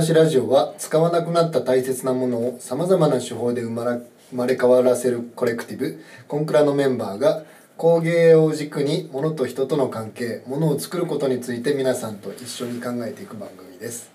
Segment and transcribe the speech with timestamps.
[0.00, 7.42] 蔵出しラジオは使わなくなった大切なものをさまざまな手法で生まれ生まれ変わらせるコレクティブコンクラのメンバーが
[7.76, 14.10] 工芸を軸に物と人との関係物を作ることについて皆さんと一緒に考えていく番組です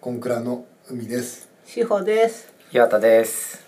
[0.00, 2.52] コンクラの海です志保です。
[2.72, 3.64] 岩田です。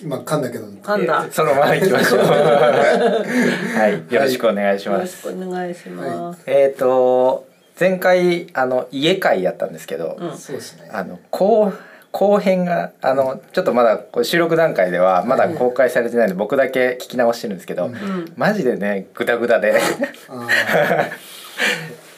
[0.00, 1.26] 今噛んだけど噛んだ。
[1.32, 2.20] そのまま行きましょう。
[2.28, 5.26] はい、よろしくお願いしよます。
[5.26, 6.42] ろしくお願いします。
[6.46, 7.46] えっ、と
[7.78, 10.36] 前回あの家会やったんですけど、うん。
[10.36, 10.90] そうですね。
[10.92, 11.72] あの後
[12.10, 17.94] 後編があのちょっとまだこう収録段階ではまだ公開されてないので僕だけ聞き直してるんですけど、うん。
[17.94, 18.32] うん。
[18.36, 19.80] マジでねグダグダで。
[20.28, 20.46] あ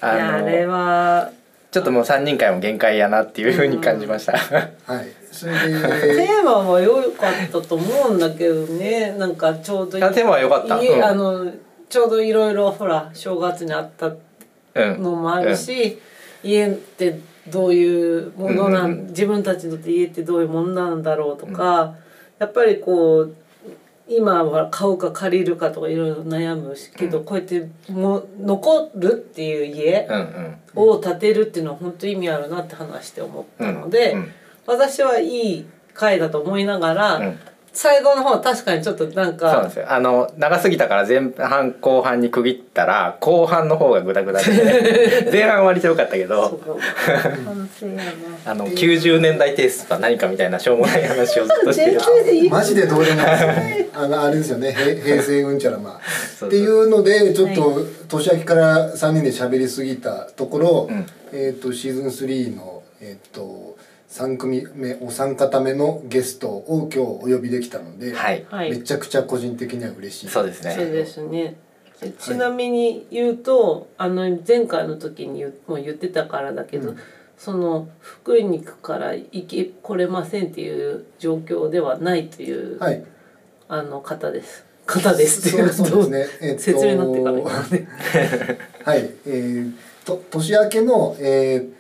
[0.06, 1.30] あいやあれのは
[1.70, 4.32] ちょっともう3人会も限界やなっていう風に感じました。
[4.32, 5.06] ーはい。
[5.30, 9.14] それテでーマは良かったと思うんだけどね。
[9.18, 10.04] なんかちょうどいい。
[10.04, 10.80] あテーマは良かった。
[10.82, 11.04] いうん。
[11.04, 11.46] あの
[11.88, 14.18] ちょうどいろいろほら正月にあったうん、
[14.74, 15.98] のもあるし、
[16.42, 21.94] 家ってどういうものなん、自分たちにとって家ってどういうものなんだろうとか、
[22.38, 23.34] やっぱりこう
[24.08, 27.24] 今は買うか借りるかとかいろいろ悩むしけど、うん。
[27.24, 30.08] こうやってもう残るっていう家
[30.74, 34.32] を建てるっていうのは本当意味あるなって話して思ったので、うん
[34.66, 37.38] 私はいい回だと思いながら、うん
[37.72, 39.92] 最後の方は確かにちょっとなんそうなんかですよ。
[39.92, 46.60] あの長すぎたから前半後半に区切ったら後半の方がグダグダで 前半は割と良かったけそど。
[48.44, 53.26] あの90年代テイストとは何かみたいなしょうもない話をずっとして全るマジでどうでもいい。
[53.26, 54.72] ですよねあのあれですよね。
[54.72, 56.00] 平 平成うんちゃらま。
[56.42, 61.06] あっていうのでちょっはと年明けから3人で喋りすぎたところ、うん。
[61.32, 63.42] えっ、とシーズン3のえっ、と
[64.10, 68.44] 3組目お三方目のゲストを今日お呼びできたので、はい。
[68.50, 68.70] はい。
[68.70, 70.28] めちゃくちゃ個人的には嬉しい。
[70.28, 70.74] そうですね。
[70.74, 71.56] そうですね。
[72.00, 76.96] でちなみに言うと、あの前回の時にもう言ってたからだけど、うん。
[77.38, 83.04] その福井に行くから行け来れませんっていう状況ではないという、はい。
[83.68, 84.64] あの方です。
[84.86, 86.48] 方ですっていうそうそうですね。
[86.48, 87.88] えっと説明になってからね。
[88.82, 89.10] はい。
[89.24, 89.72] えー、
[90.04, 91.79] と年明けの、えー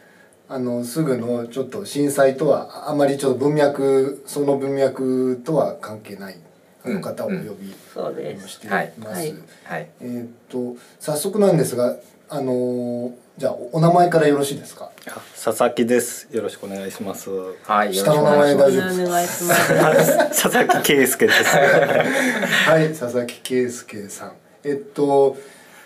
[0.52, 6.36] あのすぐのちょっと震災とはあまりちょっと文脈その文脈とは関係ない
[6.84, 8.48] あの方をお呼びそうです。
[8.48, 9.22] しています。
[9.70, 11.96] えーっと早速なんですが、
[12.28, 14.90] あのーじゃあおお名前からよろしいですか？
[15.06, 16.28] あ佐々木です。
[16.32, 17.30] よろしくお願いします。
[17.62, 20.18] はい下の名前大丈夫ですお願いします。
[20.42, 21.44] 佐々木圭介です。
[22.68, 24.32] はい、佐々木圭介さん。
[24.64, 25.36] えっと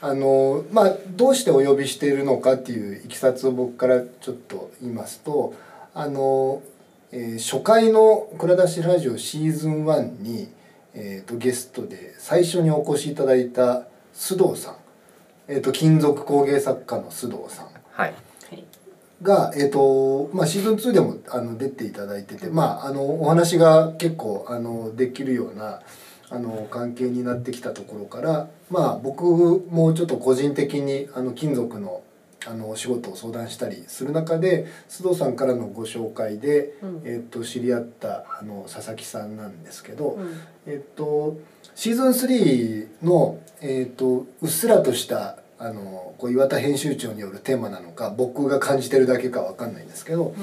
[0.05, 5.55] あのまあどうしてお呼びしているのかっていういきさつを僕からちょっと言いますと、
[5.95, 6.63] あの、
[7.11, 10.53] えー初回の蔵出しラジオシーズン1に
[10.93, 14.77] えっとゲストで最初にお越しいただいた須藤さん、
[15.49, 17.67] えっと金属工芸作家の須藤さん。
[17.67, 18.15] はい
[18.51, 18.65] はい
[19.23, 25.81] が、えーとまあ、シーズン2でもあの出ていただいてて、まあ、あのお話が結構あのできるような
[26.29, 29.25] あの関係になってきたところから、まあ、僕
[29.71, 32.03] もちょっと個人的にあの金属の
[32.47, 37.03] あのお仕事を相談したりする中で須藤さんからのご紹介で、うん。
[37.05, 40.41] えー、と知り合ったあの佐々木さんなんですけど、うん。
[40.67, 41.39] えっと
[41.75, 50.35] シーズン3の、えっとうっすらとしたあのこう岩田編集長によるテーマなのか僕が感じてるだけかわかんないんですけど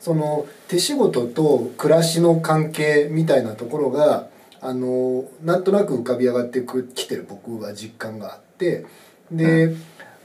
[0.00, 4.28] その手仕事と暮らしの関係みたいなところが
[4.66, 8.84] あのなんとなく浮かび上がってくきてる僕は実感があって
[9.30, 9.76] で、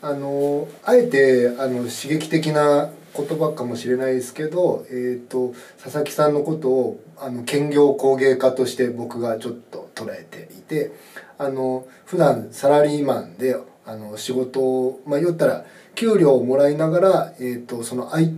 [0.02, 5.54] あのあえてあの刺激的な言葉かもしれないですけど、えー、と
[5.84, 10.92] 佐々木さんのことをあの兼業工芸家として僕がちょっと捉えていて
[11.38, 18.34] あの普段サラリーマンであの仕事をまあ言ったら給料をもらいながら、えー、とそのあい、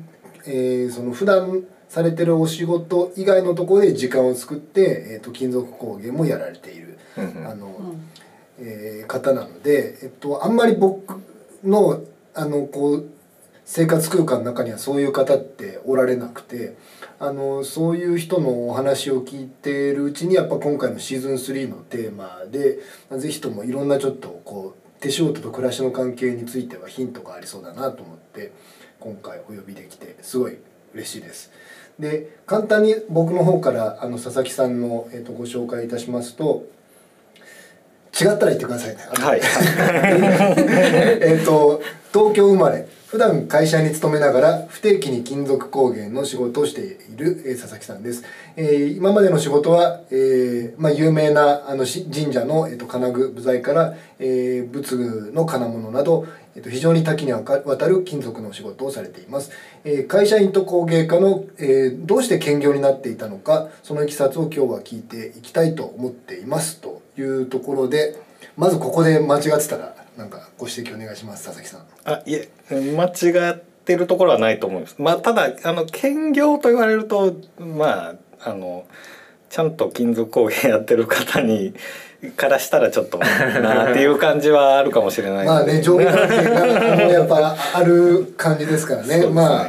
[0.48, 6.98] えーその普段されてるお仕事以外のところで時間を作って、えー、と金属工芸もやられている。
[7.16, 8.10] うんうんあのうん
[8.58, 11.22] えー方なので、えっと、あんまり僕
[11.64, 12.02] の
[12.34, 13.06] あのこう
[13.64, 16.76] 生活空間の中にはそういう方っておられなくて
[17.20, 22.80] あのそういう人のお話を聞いているうちにやっぱ今回のシーズン3のテーマで
[23.12, 28.52] 是非ともいろんなちょっとこう手仕事と暮らしの関係についてはヒントがありそうだなと思って
[29.00, 30.58] 今回お呼びできてすごい
[30.94, 31.52] 嬉しいです。
[32.00, 36.66] で簡単に僕の方からあの佐々木さんの、えっとご紹介いたしますと
[38.20, 39.02] 違ったら言ってくださいね。
[39.12, 39.42] はい。
[41.22, 41.82] えっと
[42.14, 48.24] 東京生まれ普段会社に勤めながら不定期に金属工芸の仕事をしている、えー佐々木さんです、
[48.56, 56.26] えー今までの仕事は、えーまあ、有名なあのし神社の、えー、と金具部材から、えー仏具の金物など
[56.56, 59.52] えっと、非常に多岐にわたる金属のお仕事をされています、
[59.84, 66.80] えー会社員と工芸家の、えーどうして兼業になっていたのかそのいきさつを今日は聞いていきたいと思っています。
[66.80, 68.16] というところで
[68.58, 71.86] まずここで間違ってたらなんかご指摘お願いします佐々木さん。
[72.06, 74.96] あいえ間違ってるところはないと思います。
[75.00, 78.86] まあただあの兼業と言われるとまああの
[79.50, 81.74] ちゃんと金属工芸やってる方に
[82.32, 85.46] からしたらちょっとなっていう感じはあるかもしれない。
[85.46, 89.20] まあね上下関係がやっぱある感じですからね。
[89.20, 89.28] ね。
[89.28, 89.68] まあ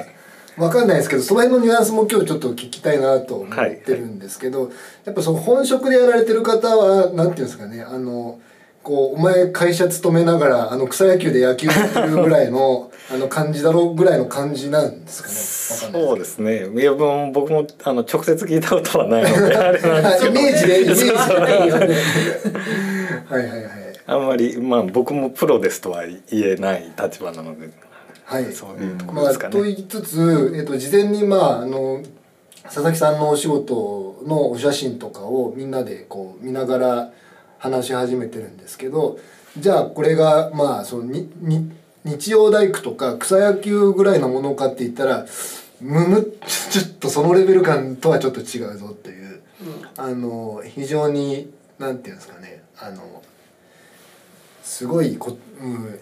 [0.56, 4.70] わかんないですけどその辺のニュアンスも今日ちょっと聞きたいなと思ってるんですけど、
[5.04, 8.38] やっぱその本職でやられてる方はなんていうんですかねあの
[8.84, 15.22] こうお前会社勤めながらあの草野球で野球やってるぐらいの あの感じだろうぐらいの感じなんです
[15.90, 15.98] かね。
[15.98, 16.68] わかそうですね。
[16.80, 20.40] いやもう僕もあの直接聞いたことはないので あれなんですけど。
[20.40, 21.12] イメージでイメージで。
[21.12, 21.24] は
[23.30, 23.70] いはいはい。
[24.06, 27.70] あんまりまあ僕もプロですとは言えない立場なので、
[28.24, 28.52] はい。
[28.52, 29.52] そういうところまあ、ですかね。
[29.52, 32.02] と言いつつ、えっと、事前にまああの
[32.64, 37.10] 佐々木さんのお仕事のお写真とかをみんなでこう見ながら
[37.64, 39.18] 話し始めてるんですけど
[39.58, 41.72] じゃあこれがまあそのにに
[42.04, 45.26] 日曜大工とか草野球ぐらいのものかって言ったら
[45.80, 46.32] むむ
[46.70, 49.40] ちょっとそのレベル感とはちょっと違うぞっていう、
[49.96, 52.62] あの非常になんていうんですかね。
[52.78, 53.22] あの
[54.62, 55.98] すごいこ、うん、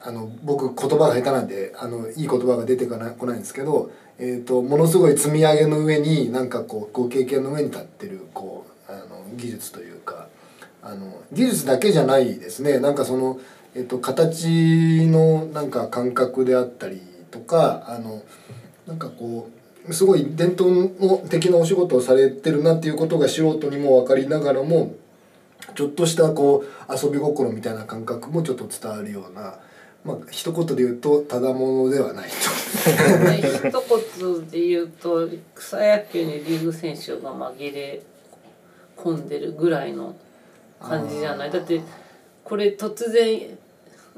[0.00, 10.28] あの僕言葉が下手なんであのいい言葉が出てこないこないんですけど、えー、とものすごい積み上げの上になんかこうご経験の上に立ってるこうあの技術というか
[10.82, 13.40] あの技術だけじゃないですねなんかその、
[13.74, 18.22] えー、と形のなんか感覚であったりとかあの
[18.86, 19.50] なんかこ
[19.86, 20.70] うすごい伝統
[21.00, 24.94] の的なお仕事をされてるなっていうことが素人にも分かりながらも
[25.74, 29.58] ちょっとしたこう遊び心みたいな感覚もちょっと伝わるような、
[30.04, 32.36] まあ一言で言うとただものではないと。
[33.68, 33.72] 一
[34.22, 38.02] 言で言うと草野球にリーグ選手が紛れ
[38.96, 40.16] 込んでるぐらいの
[40.80, 41.50] 感じじゃない？
[41.50, 41.80] だって
[42.44, 43.58] これ突然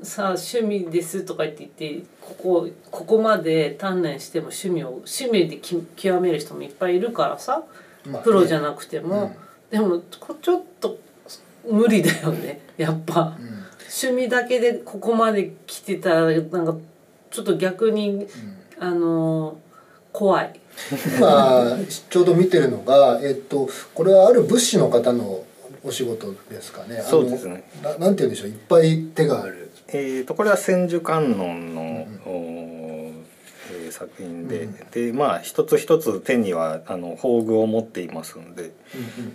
[0.03, 7.65] さあ趣味ですとか言って言ってここここまで鍛錬しても趣味を趣味でき極める人もいっぱいいるからさ
[8.07, 8.21] まあね。
[8.25, 9.37] プロじゃなくても、
[9.71, 10.99] でもこちょっと
[11.71, 13.37] 無理だよねやっぱ。
[13.39, 13.61] うん。
[13.93, 16.77] 趣味だけでここまで来てたらなんか
[17.31, 18.27] ちょっと逆に
[18.79, 19.59] あの
[20.13, 20.59] 怖い。
[21.19, 21.77] 今
[22.09, 25.45] ちょうど見てるのが、えっと、これはある物資の方の
[25.83, 26.99] お仕事ですかね。
[26.99, 27.65] あのそうですね。
[27.83, 28.49] ななんて言うんでしょう。
[28.49, 29.71] いっぱい手がある。
[29.89, 33.13] えー、とこれは千手観音の、おー
[33.73, 38.73] えー作品で、でまあ一つ一つ手にはあの宝具を持っていますので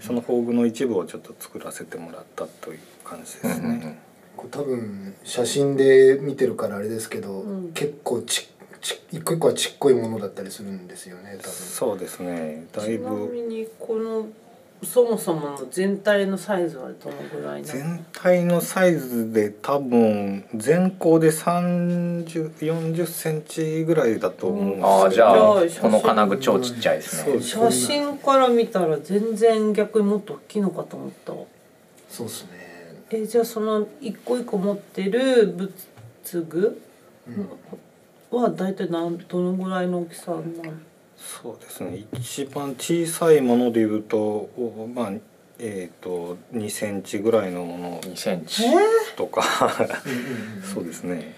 [0.01, 3.99] その宝具の一部をちょっと作らせてもらったという感じですね。
[4.37, 7.73] こう多分写真で見てるからあれですけど、うん。
[7.73, 8.49] 結構ち
[8.81, 11.51] ち一個一個はちっこいものだったりするんですよね多分。
[11.51, 12.67] そうですね。
[12.71, 14.27] だいちなぶみにこの
[14.83, 17.63] そもそもの全体のサイズはどのぐらい？
[17.63, 31.39] 全体のサイズで多分全高で3040センチぐらいだと思うんですよああじゃあじゃあこの金具超ちっちゃいですね写真から見たら全然逆にもっと大きいのかと思ったわ。
[32.09, 32.49] そうですね。
[33.09, 36.81] えじゃあその一個一個持ってる仏具？
[38.31, 40.43] は大体なんどのぐらいの大きさなの？
[41.25, 42.05] そうですね。
[42.13, 45.11] 一番小さいものでいうとおまあ
[45.57, 48.63] えっ、と2センチぐらいのもの2センチ。
[49.15, 49.41] とか。
[50.05, 51.35] うんうんうんそうですね。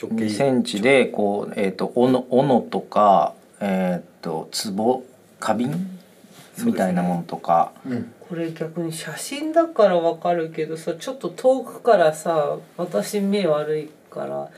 [0.00, 5.04] 直2センチでこうえっ、と斧斧とかえっ、と壺
[5.40, 5.98] 花瓶
[6.64, 8.12] みたいなものとか、うん。
[8.28, 14.50] これ逆に写真だからわかるけどさちょっと遠くからさ私目悪いから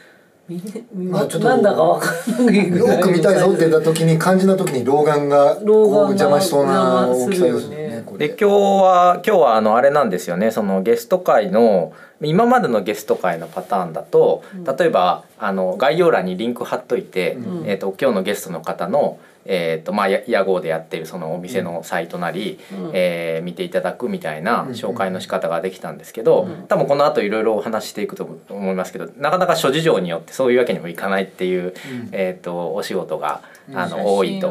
[0.95, 2.11] まあちょっとなんだかわか
[2.43, 7.81] んないぐらいよく見たいぞって言った時に肝心な時に老眼がこう老眼が邪魔しそうな大きさですね。
[8.01, 8.03] ね。
[8.05, 8.29] これ。
[8.29, 10.51] で今日は今日はあのあれなんですよね。
[10.51, 11.93] そのゲスト会の
[12.23, 14.65] 今までのゲスト会のパターンだと、うん。
[14.65, 17.69] 例えばあの概要欄にリンク貼っといて、うん。
[17.69, 22.91] えー、と今日のゲストの方の、えーとまあ、や屋号でやってるそのお店のサイトなり、うん。
[22.93, 32.09] えー見ていただくみたいなうん紹介の仕方ができたんですけど、うん多分この後いろいろお話ししていくと思いますけどなかなか諸事情によってそういうわけにもいかないっていう、うん。
[32.13, 33.43] えー、とお仕事が
[33.75, 34.51] あ写の多いと。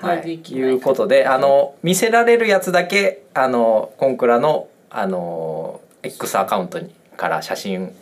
[0.00, 7.94] はい、いうことであの見せられるやつだけあのコンクラのあの X アカウントにから写真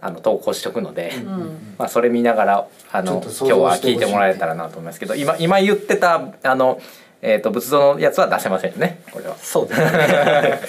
[0.00, 1.74] あの投稿しておくので、うん。
[1.78, 6.80] まあ、それ見ながらあの今日は聞いてもらえたらなと思いますけど今今言ってたあの、
[7.20, 9.36] えー、と仏像のやつは出せませんよねこれは。
[9.36, 10.60] そうですね。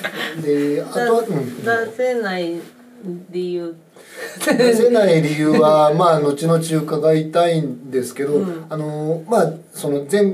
[0.42, 2.62] であとは、うん、出せないで
[3.34, 3.76] 言う
[4.46, 8.66] 出せない理由は まあ後々伺いたいんですけど、うん。
[8.68, 10.34] あのまあその前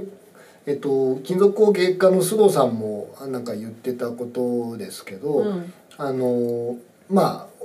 [0.65, 5.73] えっと金属工芸家の須藤さんもなんか言ってたことですけど、うん。
[5.97, 6.77] あの
[7.09, 7.55] まあ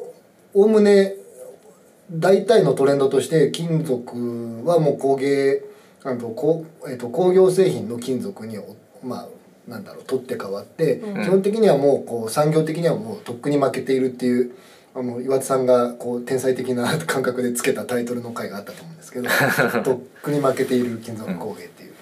[0.52, 1.14] おおむね
[2.10, 5.62] 大体のトレンドとして金属はもう工芸
[6.02, 9.28] あのこう、えっと、工業製品の金属におまあ
[9.68, 14.52] なんだろう取って変わって、うん基本的にはもうこう産業的にはもうとっくに負けているっていう
[14.94, 19.28] あの岩田さんがこう天才的な感覚でつけたタイトルの回があったと思うんですけど
[19.84, 21.92] とっくに負けている金属工芸っていう。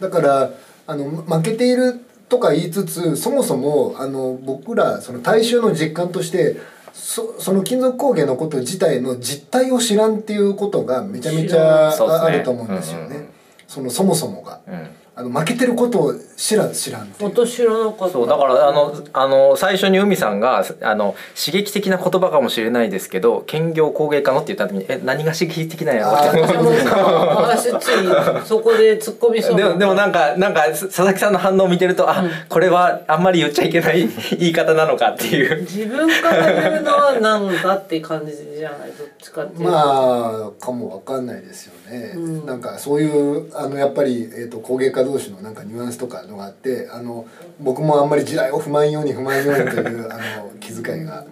[0.00, 0.52] だから
[0.86, 6.56] あの負けているとか言いつつそもそもあの僕らその大衆の実感として
[6.92, 13.28] そその金属工芸のこと自体の実態を知らんっていうことがめちゃめちゃあると思うんですよね。
[13.66, 14.60] そのそもそもが。
[14.66, 17.12] うんあの負けてることを知ら知らん。
[17.20, 18.10] 私知らなかった。
[18.10, 26.12] そうだからあのあの最初に海さんがあの刺激的な言葉かもしれないですけど兼業工芸家のって言った時にえ何が刺激的なんやろ？
[26.12, 29.56] って私ついそこで突っ込みそう。
[29.56, 32.30] でもでもなんかなんか佐々木さんの反応を見てるとあ、うん。
[32.48, 34.08] これはあんまり言っちゃいけない
[34.38, 35.62] 言い方なのかっていう。
[35.62, 38.92] 自分から言うのはなんだって感じじゃない？
[38.92, 39.72] どっちかっていうと。
[39.72, 42.46] まあかもわかんないですよね、うん。
[42.46, 47.26] なんかそういうあのやっぱり、えー、と工芸家同士のなんかニュアンスとかのがあってあの
[47.60, 51.24] 僕もあんまり時代を踏まんように踏まんようにというあの気遣いが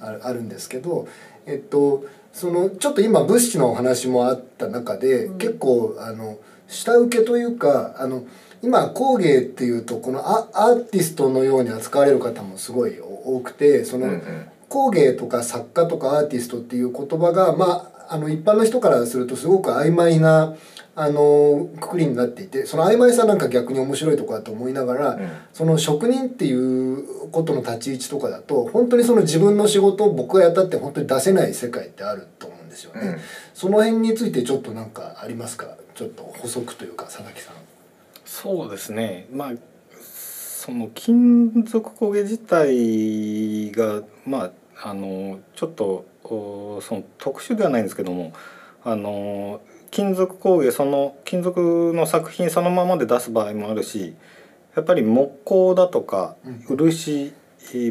[0.00, 1.08] あるあるんですけど
[1.46, 5.38] えっとそのちょっと今物資のお話もあった中で、うん。
[5.38, 8.24] 結構あの下請けというかあの
[8.62, 14.48] 今工芸っていうとこのアアーティストのように扱われる方もすごい多くてその、うんうん。
[14.74, 20.54] 工芸とか作家とかアーティストっていう言葉がまああの一般の人からするとすごく曖昧な
[20.96, 33.00] あのくくりになっていてその曖昧さなんか逆に面白いとこだと思いながら、うんその職人っていうことの立ち位置とかだと本当にその自分の仕事を僕がやったって本当に出せない世界ってあると思うんですよね。
[33.00, 33.18] うん
[33.54, 35.76] その辺についてちょっとなんかありますか？
[35.94, 37.54] ちょっと補足というか佐々木さん。
[38.24, 39.52] そうですねまあ
[39.92, 48.32] その金属工芸自体がまああのちょっとおその特殊ではないんですけども
[48.82, 54.14] あの金属工芸その金属の作品そのままで出す場合もあるし
[54.74, 57.32] やっぱり木工だとかうん漆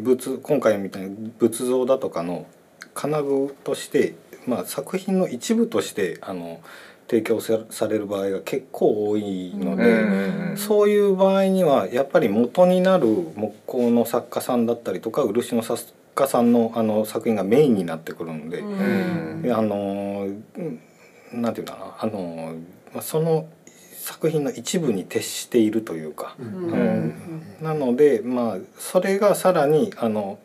[0.01, 2.45] 仏今回みたいに仏像だとかの
[2.93, 6.61] 金具として、まあ、作品の一部としてあの
[7.07, 10.33] 提供さされる場合が結構多いので。
[10.55, 15.79] そういう場合にはやっぱり元になる木工の作家さんだったりとか漆の作
[16.13, 19.41] 家さんのあの作品がメインになってくるので、うん。
[19.41, 20.27] であの
[20.57, 20.79] うん
[21.33, 22.55] なんていうんだろうなあの
[22.93, 23.47] まあその
[23.97, 27.13] 作品の一部に徹しているというか、うん。
[27.61, 30.39] なのでまあそれがさらにあの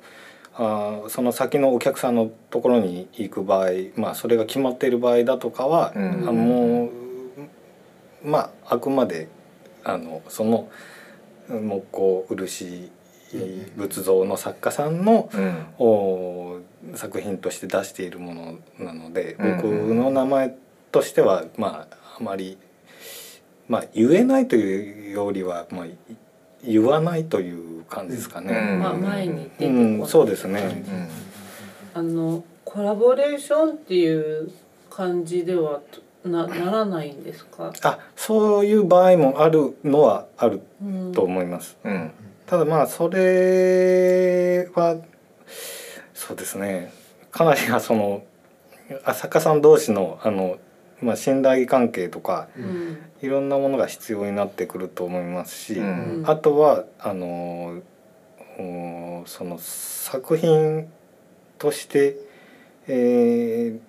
[0.54, 6.02] あーその先のお客さんのところに行く場合、まあ、それが決まっている場合だとかは、うん。
[6.02, 6.90] あのもう
[8.24, 9.28] まああくまで
[9.84, 10.68] あのその
[11.48, 12.90] 木工漆
[13.76, 15.66] 仏像の作家さんのうん。
[15.78, 16.58] お
[16.94, 20.56] 作品として出しているものなのでうん僕の名前
[20.92, 22.56] としてはまああまり
[23.68, 25.96] まあ言えないというよりはまあい
[26.64, 28.52] 言わないという感じですかうんね。
[28.80, 30.84] まあ前に出てこうないん、そうですね。
[31.94, 34.50] あのコラボレーションっていう
[34.90, 35.80] 感じでは
[36.24, 41.76] なならないんですか、あそういう場合もあるのはあるうんと思います。
[41.84, 42.10] うん
[42.48, 44.96] ただまあそれは
[46.14, 46.92] そうですね。
[47.30, 48.24] かなりはその
[49.04, 50.58] あ作家さん同士のあの、
[51.02, 52.98] まあ、信頼関係とかうん。
[53.20, 56.24] いろんなものが必要になってくると思いますし、うん。
[56.26, 57.82] あとはあの
[58.58, 60.88] おその作品
[61.58, 62.16] として、
[62.86, 63.88] えー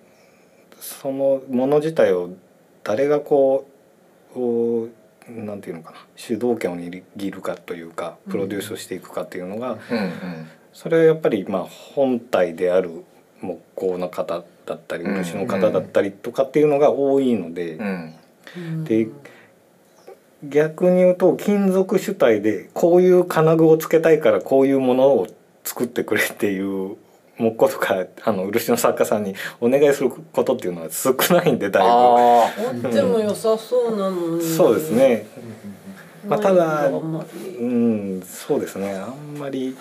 [0.80, 2.30] そのもの自体を
[2.82, 3.68] 誰がこ
[4.34, 4.88] うお
[5.36, 10.48] なんていうのかな主導権を握るかというかプロデュースをしていくかっていうのが、うんうん。
[10.72, 13.04] それはやっぱりまあ本体である
[13.40, 17.74] 木工の方だったりうん漆の方だったりとかっていうのが多いので。
[17.74, 18.14] うん。
[18.56, 18.84] うん。
[18.84, 19.08] で
[20.42, 25.26] 逆に言うと金属主体でこういう金具をつけたいからこういうものを
[25.64, 26.96] 作ってくれっていう
[27.40, 34.44] 木工とかあの漆の作家さんにお願いすることっていうのは少ないんでだいああっても良さそうなのぶに。
[34.44, 35.26] そうですね。
[36.28, 36.92] まあただう
[37.64, 38.94] んそうですね。
[38.94, 39.74] あんまり、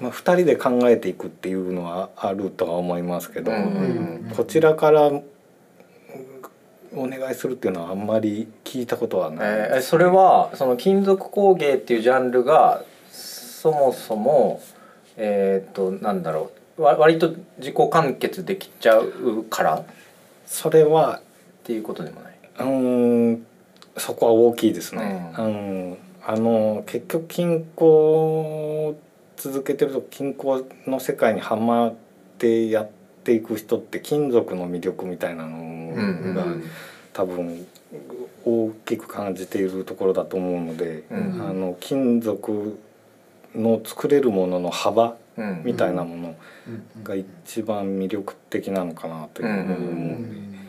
[0.00, 5.24] まあ、2人で考えていくっていうのはあるとは思いますけど、うんこちらからうん
[6.94, 9.48] お願いするっていうのはあんまり聞いたことはない。
[9.48, 14.62] えーそれはその金属工芸っていうジャンルがそもそも
[15.16, 16.42] えっ、となんだろう。
[16.44, 19.84] わ割と自己完結できちゃうからっ
[20.48, 21.20] それは
[21.64, 22.34] ていうことでもない。
[22.58, 23.46] うーん
[23.98, 25.34] そこは大きいですね。
[25.38, 28.98] ううん、あの結局均衡を
[29.36, 31.94] 続けてると均衡の世界にはまっ
[32.38, 32.90] てやっ
[33.24, 36.46] ていく人って金属の魅力みたいなのうんが
[37.12, 37.66] 多分
[38.46, 42.78] 大きく感じているところだと思うので、うんあの金属
[43.54, 45.14] の作れるものの幅うん
[45.64, 46.36] みたいなもの
[46.96, 47.04] うん。
[47.04, 50.20] が一番魅力的なのかなというふうに思う。
[50.20, 50.52] ん。
[50.52, 50.66] で、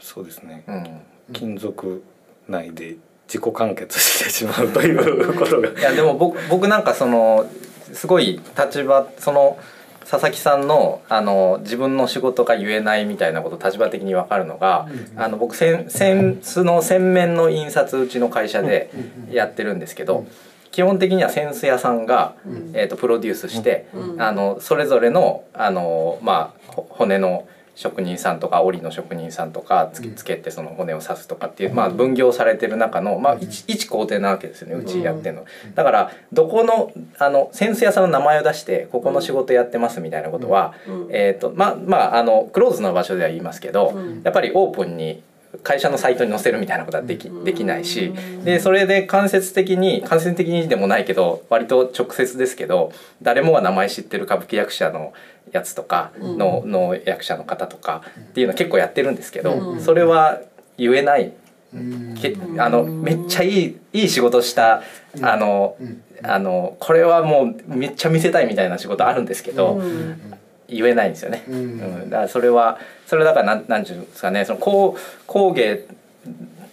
[0.00, 0.64] そうですね。
[0.66, 1.00] うん。
[1.32, 2.02] 金属
[2.48, 2.96] 内で
[3.28, 5.68] 自己完結してしまうということが。
[5.68, 7.46] いやでも僕僕なんかその
[7.92, 9.58] すごい立場その
[10.00, 18.90] 佐々木さんのあの自分の仕事が言えないみたいなこと立場的に分かるのが、あの僕せんセンスの洗面の印刷うちの会社で
[19.30, 20.26] やってるんですけど、
[20.70, 22.34] 基本的にはセンス屋さんが、
[22.72, 24.22] えー、とプロデュースして、うん。
[24.22, 35.44] あのそれぞれのあの、まあ、ほ骨の職人さんとか織の職人さんとかつけつけてその骨を刺すとかっていう、まあ、分業されてる中の、まあ、一一工程なわけですよねうちやってるの。
[35.74, 41.08] だからどこのあのセンス屋さんの名前を出してここの仕事やってますみたいなことは、うん。
[41.10, 44.22] えーとまあまああのクローズの場所では言いますけど、うん。
[44.24, 45.22] やっぱりオープンに
[45.62, 47.44] 会社のサイトに載せるみたいなことはできうん。
[47.44, 48.12] できないし
[48.44, 52.92] でそれで間接的に間接的にでもないけど割と直接ですけど
[53.22, 55.12] 誰もが名前知ってる歌舞伎役者の
[55.52, 59.80] やつとかの,、の役者の方とかっていうの結構やってるんですけど、うん。
[59.80, 60.40] それは
[60.78, 61.32] 言えない。
[61.74, 62.14] うん。
[62.14, 64.82] けあのめっちゃいいいい仕事した
[65.20, 66.02] あのうん。
[66.22, 70.20] あのこれはもうめっちゃ見せたいみたいな仕事あるんですけど、うん
[70.70, 71.44] 言えないんですよね。
[71.48, 71.54] うん。
[71.54, 71.58] う
[72.06, 72.10] ん。
[72.10, 74.44] だからそれはそれだからなんなんていうんですかね。
[74.44, 74.96] その工
[75.26, 75.86] 工芸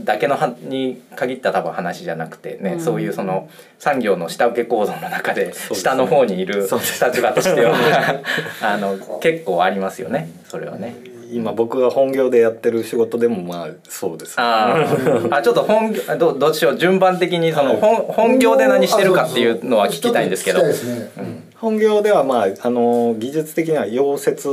[0.01, 2.80] だけのはに限った多分話じゃなくてね、うん。
[2.80, 3.50] そういうその
[3.80, 7.76] 産業の下請け構造の中で下の方にいる立場としては
[8.62, 10.30] あの結構ありますよね。
[10.48, 11.16] それはね。
[11.32, 14.36] 今僕が本業でやってる仕事でもまあそうです。
[14.38, 15.28] あー。
[15.36, 16.78] あちょっと本業どうどうしよう。
[16.78, 17.82] 順番的にそのはい。
[17.82, 20.62] 本本業で何してるかっていうのは聞きたいんですけど。
[21.56, 24.48] 本業ではまああの技術的には溶接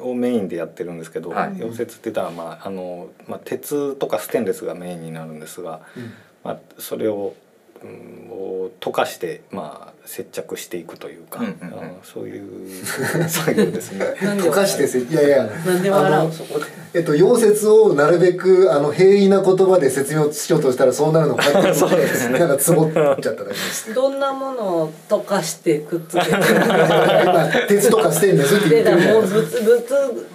[0.00, 1.50] をメインでやってるんですけど、はい。
[1.50, 6.12] 溶接って言ったらまああのまあ鉄とかステンレスがメインになるんですが、うん。
[6.44, 7.34] まあそれを,、
[7.82, 11.78] うん、を溶かしてまあ接着していくというか、うんうんうん。
[11.78, 12.42] あのそういう
[13.28, 14.06] 作業ですね。
[14.20, 22.38] 溶かしてせいやいやなんで笑あのうそこでえっと溶接をなるべくあの平易な言葉で説明しようとしたらそうなるのかって そうですね。
[22.38, 23.94] なんかつぼっちゃっただけです。
[23.94, 26.30] どんなものを溶かしてくっつけて
[27.68, 29.30] 鉄とかステンレスって言でって物物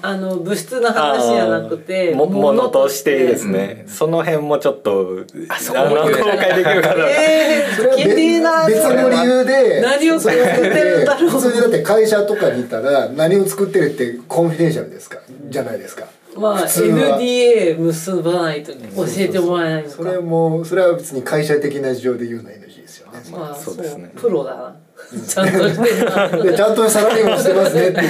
[0.01, 7.06] あの物質の話じゃなくてもものとしてですね、その辺もちょっとあそこ公開できるかな。
[7.10, 7.65] え
[8.67, 11.30] 別の理由で何を作ってるんだろう。
[11.30, 15.19] 普通にだって会社とかにいたら何を作ってるってコンフィデンシャルですか？
[15.49, 16.06] じゃないですか。
[16.36, 18.80] まあ NDA 結ばないと教
[19.17, 23.19] えてもらえないのかそれもそれは別に会社的な事情で言うのは NG ですよね。
[23.32, 24.12] まあそうですね。
[24.15, 24.75] プロだな。
[25.28, 25.75] ちゃんとし
[26.56, 28.08] ちゃんとサラリーマンしてますねっていう。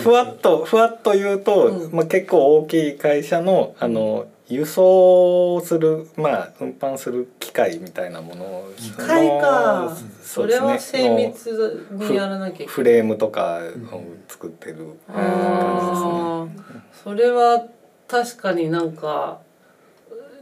[0.00, 1.92] ふわっとふわっと言うと、うん。
[1.92, 9.96] まあ、結構大きい会社のあの輸送するまあ運搬する機械みたいなものの機械か。
[10.22, 13.60] それは精の密にやらなきゃフレームとか
[13.92, 16.62] を作ってるあー。
[17.02, 17.66] それは
[18.08, 19.40] 確かになんか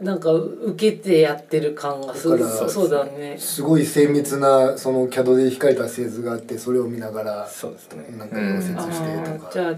[0.00, 2.38] なんか受けてやってる感がする。
[2.38, 3.36] だからそうだね。
[3.38, 8.16] すごい精密なその CAD で引かれた製図があってそれを見ながらそうですね。
[8.16, 9.50] なんか溶接あしてとか。
[9.50, 9.52] ー。
[9.52, 9.74] じゃあ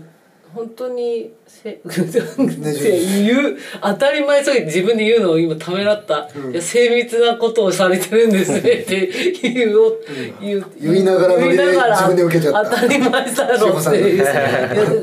[0.54, 6.52] 本当にせ 言う当たり前すぎて自分で言うのを今ためらった、うん。
[6.52, 8.58] いや精密なことをされてるんですね。
[8.58, 9.10] って
[9.42, 9.98] 言おう
[10.40, 12.70] 言う言いながら言いながら自分で受けちゃった。
[12.70, 14.20] 当たり前だろうってい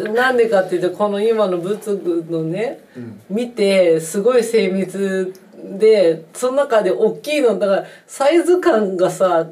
[0.05, 0.13] う。
[0.13, 3.19] なんでかっていうとこの今の仏具のねうん。
[3.29, 5.33] 見てすごい精密
[5.77, 9.47] でその中で大きいのだからサイズ感がさ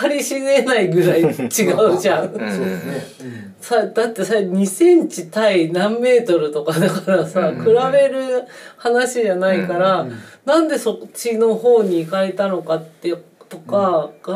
[0.00, 2.26] 計り知れないぐらい違うじゃん。
[2.26, 3.54] うんそうですね。
[3.60, 7.64] さだってさ2センチ対何メートルとかだからさ、うん。
[7.64, 8.44] 比べる
[8.76, 13.14] 話じゃないから、うんなんでそっちの方に行かれたのかって
[13.50, 14.34] とかが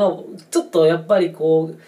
[0.51, 1.79] ちょっとやっぱりこう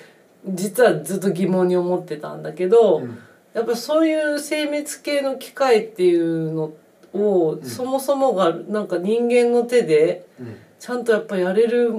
[0.49, 3.19] 実はずっと疑問に思ってたんだけど、うん。
[3.53, 6.73] やっぱそういう精密系の機械っていうの
[7.15, 10.57] を、そもそもがなんか人間の手でうん。
[10.81, 11.93] ちゃんとやっぱやれる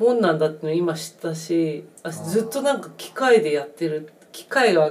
[0.00, 4.90] もんなんだっていうのを今知ったしあずっとなんか機械でやってる機械が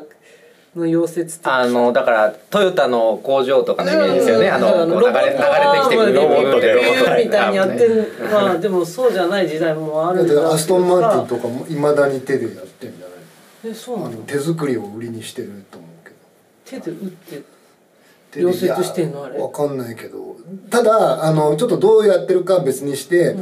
[0.73, 6.73] の溶接的あのだからトヨタの工場とかのイメージですよね、あのこう流れ流れてきてくるロボットで。
[6.73, 14.11] ロボットみたいにやってるまあでもそうじゃない時代もあるんだアストンマーティンとかもいまだに手でやってんじゃないえそうなの？
[14.11, 16.15] あの手作りを売りにしてると思うけど。
[16.81, 17.41] 手で打って
[18.33, 20.37] 溶接してんのあれわかんないけど
[20.69, 23.39] ただあのちょっとどうやってるかは別にして、ん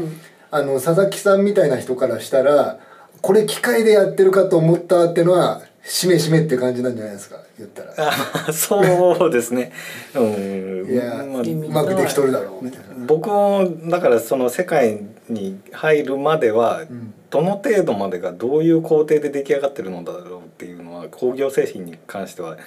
[0.52, 2.80] ああの佐々木さんみたいな人からしたら
[3.22, 7.94] これ機械でやってるかと思ったっていうのはしめしめって感じなんじゃないですか言ったら。
[7.98, 9.72] あそうですね。
[10.16, 10.92] うん。
[10.92, 13.06] いや、まあうまくできとるだろうみたいな。
[13.06, 15.00] 僕もだからその世界
[15.30, 22.58] に入るまでは、んどの程度までがどういう工程で出来上がってるのだろうっていうのは工業製品に関しては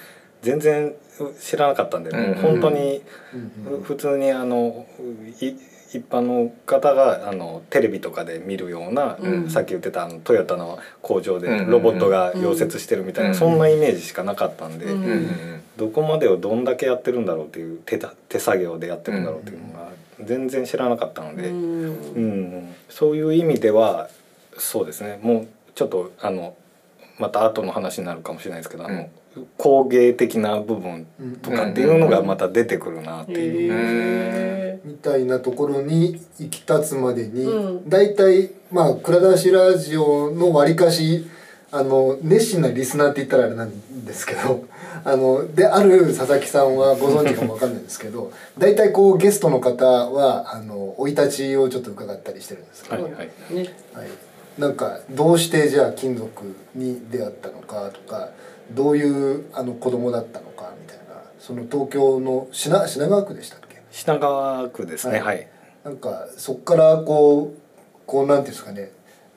[0.43, 0.93] 全然
[1.39, 2.17] 知らなかったんで、うん。
[2.17, 3.01] もう本当に
[3.83, 4.85] 普通にあの
[5.41, 5.53] い
[5.95, 9.49] 一般の方があのテレビとかで見るような、うん。
[9.49, 11.69] さっき言ってたあのトヨタの工場でうん。
[11.71, 13.35] ロボットが溶接してるみたいな、うん。
[13.35, 14.85] そんなイメージしかなかったんで。
[14.85, 15.61] うん。
[15.77, 19.89] どこまでをどんだけやってるんだろうっていう手だ手作業でやってるんだろうっていうのが
[20.23, 21.83] 全然知らなかったので、うん。
[21.85, 22.75] うん。
[22.89, 24.09] そういう意味では
[24.57, 25.19] そうですね。
[25.21, 26.55] もうちょっとあの
[27.19, 29.09] また後の話になるかもしれないですけど、あの
[29.57, 31.07] 工芸的な部分
[31.41, 33.73] とかっていうのがまた出てくるなっていう。
[33.73, 37.89] へみたいなところに行き立つまでに、うん。
[37.89, 41.25] だいたいまあ蔵出しラジオのわりかし
[41.71, 44.63] あの熱心なリスナーって言ったらあれなんですけど
[45.03, 53.29] あのである佐々木さんはご存知かもわかんないんですけど 大体こうゲストの方はあの生い立ちをちょっと伺ったりしてるんですけど、はいはい。
[53.51, 53.73] ーね。
[53.93, 54.07] はい、
[54.59, 56.29] なんかどうしてじゃあ金属
[56.75, 58.29] に出会ったのかとか
[58.71, 59.03] どうい
[59.41, 61.03] うあの子供だったのかみたいな
[61.39, 63.81] その東京の品品川区でしたっけ？
[63.91, 65.19] 品川区ですね。
[65.19, 65.41] ははい。
[65.41, 65.87] い。
[65.87, 67.59] なんかそっからこう
[68.05, 68.91] こうなんていうんですかね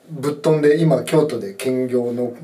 [0.09, 2.35] ぶっ飛んで今京都で兼業のこ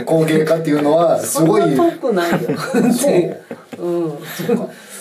[0.00, 2.38] う 工芸家っていうのはすごいそんな遠くないよ。
[3.78, 3.90] う。
[4.08, 4.18] ん。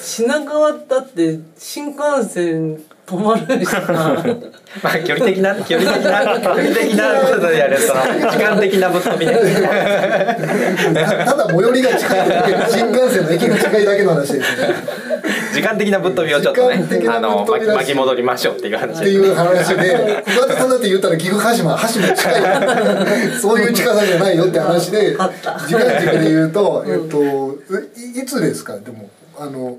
[0.02, 4.52] 品川だって新幹線止まる
[4.84, 9.34] まあ距離的な距離的な距離的なことでやるその時間的なぶっ飛びね
[10.94, 14.76] たただ最寄りが近いだけ新幹線の駅が近いだけの話ですね。
[15.54, 19.00] 時間的なぶっ飛びをちょっとね時間的なあの巻き巻き戻りましょうっていう話。
[19.00, 22.42] っていう話で桑田さんだって言ったら岐阜羽島羽島近い。
[23.40, 25.14] そういう近さじゃないよって話で
[25.66, 27.56] 時間軸で言うと、えっと
[27.98, 28.78] いいつですか？
[28.80, 29.78] でもあの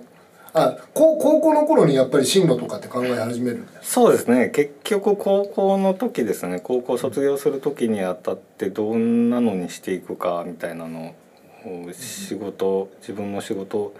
[0.58, 4.50] あ高高校の頃にやっぱり進路とかって考え始めるそうですね。
[4.50, 6.60] 結局高校の時ですね。
[6.60, 11.14] 高校卒業する時にあたってどんなのにしていくかみたいなの
[11.64, 13.94] を仕事自分の仕事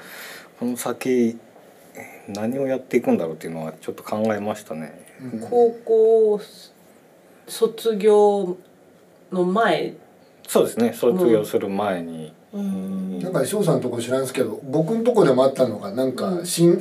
[0.59, 1.38] この先
[2.29, 5.07] 何をやっていくんだろうっていうのはちょっと考えましたね。
[5.51, 6.40] 高校
[7.47, 8.57] 卒業
[9.33, 9.94] の前？
[10.47, 10.92] そうですね。
[10.94, 13.33] 卒業する前に、なん。
[13.33, 16.47] か翔さんのとこ知らんすけど僕のとこでもあったのがなんかうん。
[16.47, 16.81] 進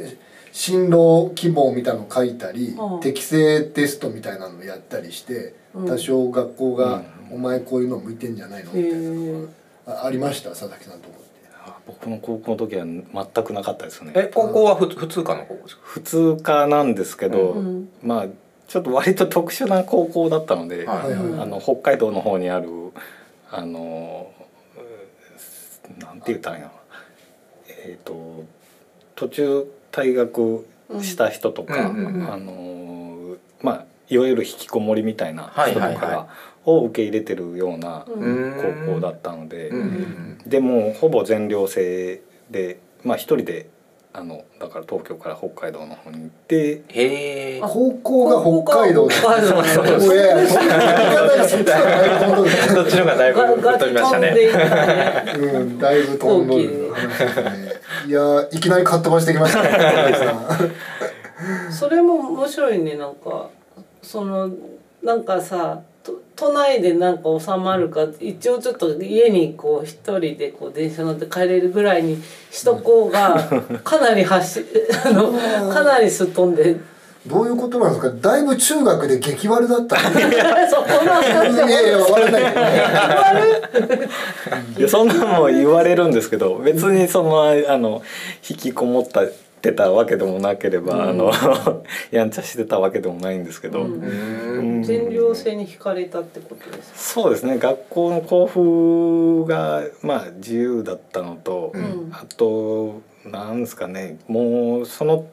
[0.53, 2.99] 進路希望みたいなの書いたり、うん。
[3.01, 5.87] 適正テストみたいなのやったりして、うん。
[5.87, 7.35] 多少学校が、うん。
[7.35, 8.71] お前こういうの向いてんじゃないの？
[8.71, 9.47] みたいなの
[9.85, 11.27] があありました佐々木さんのとこって。
[11.65, 14.13] あ僕の高校の時は全くなかったですね。
[14.15, 15.81] え高校はふ普通科の高校ですか？
[15.83, 17.89] 普通科なんですけど、うん。
[18.01, 18.25] まあ
[18.67, 21.13] ちょっと割と特殊な高校だったので、はいはいはい。
[21.13, 22.69] うんあの北海道の方にある
[23.51, 24.36] あのう
[25.99, 26.71] なんて言ったらいいの？
[27.67, 28.45] えっ、と
[29.15, 30.67] 途中退学
[31.01, 36.27] した人とか、うんうんうんあのまあいわゆる引きこもりみたいな人とか
[36.63, 38.85] を受け入れてるようなうん。
[38.85, 39.71] 高校だったので、
[40.45, 43.69] でもほぼ全寮制でまあ一人で
[44.17, 49.07] あのだから東京から北海道の方に行ってへえあ高校が北海道。
[49.11, 49.67] そっちの方が
[51.47, 51.61] そ
[52.81, 54.35] っちの方がだいぶ飛びましたね。
[55.37, 56.93] うん、だいぶ飛んどる。
[58.07, 59.61] いやいきなりかっ飛ばしてきました
[61.71, 63.51] それも面白いねなんか。
[64.01, 64.49] その
[65.03, 65.96] なんかさと
[66.37, 72.21] 都内でなんか収まるか一応ちょっと家にこう一人でこう電車乗って帰れるぐらいに
[72.51, 73.43] しとこうが
[73.83, 74.63] かなり走
[75.05, 75.31] あの
[75.73, 76.77] かなりすっ飛んで
[77.25, 78.09] どういうことなんですか？
[78.21, 79.97] だいぶ中学で激悪だった。
[79.97, 79.99] い
[80.71, 82.43] そこの話やいやわからない
[83.73, 84.09] けどね。
[84.77, 88.01] いやそんなんも言われるんですけど別にそのあの
[88.49, 89.23] 引きこもった
[89.61, 91.31] てたわけでもなければ、あの
[92.11, 94.01] やんちゃしてたわけでもないんですけど、うん。
[94.03, 94.83] うん。
[94.83, 96.97] 全寮制に惹かれたってことですか？
[97.23, 97.57] そうですね。
[97.57, 102.11] 学校の校風がまあ自由だったのと、ん。
[102.13, 104.17] あとなんですかね。
[104.27, 105.25] もうその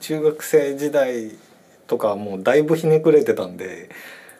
[0.00, 1.32] 中学生時代
[1.86, 3.88] とかはもうだいぶひねくれてたんで、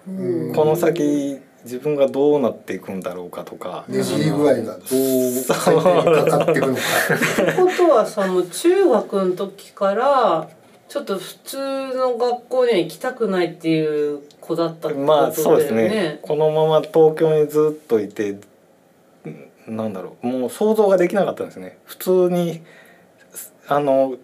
[0.08, 0.52] うん。
[0.54, 6.80] この先自分がどうなっていくんだろうかとか、ねじり具合がどうかかっていくのか
[7.14, 10.48] ってことはさもう中学の時から
[10.88, 11.58] ちょっと普通
[11.94, 15.06] の学校には行きたくないっていう子だったってことだよね。
[15.06, 16.18] まあそうですね。
[16.22, 20.26] このまま東京にずっといてんなんだろう。
[20.26, 21.78] もう想像ができなかったんですね。
[21.84, 22.62] 普通に
[23.66, 24.14] あの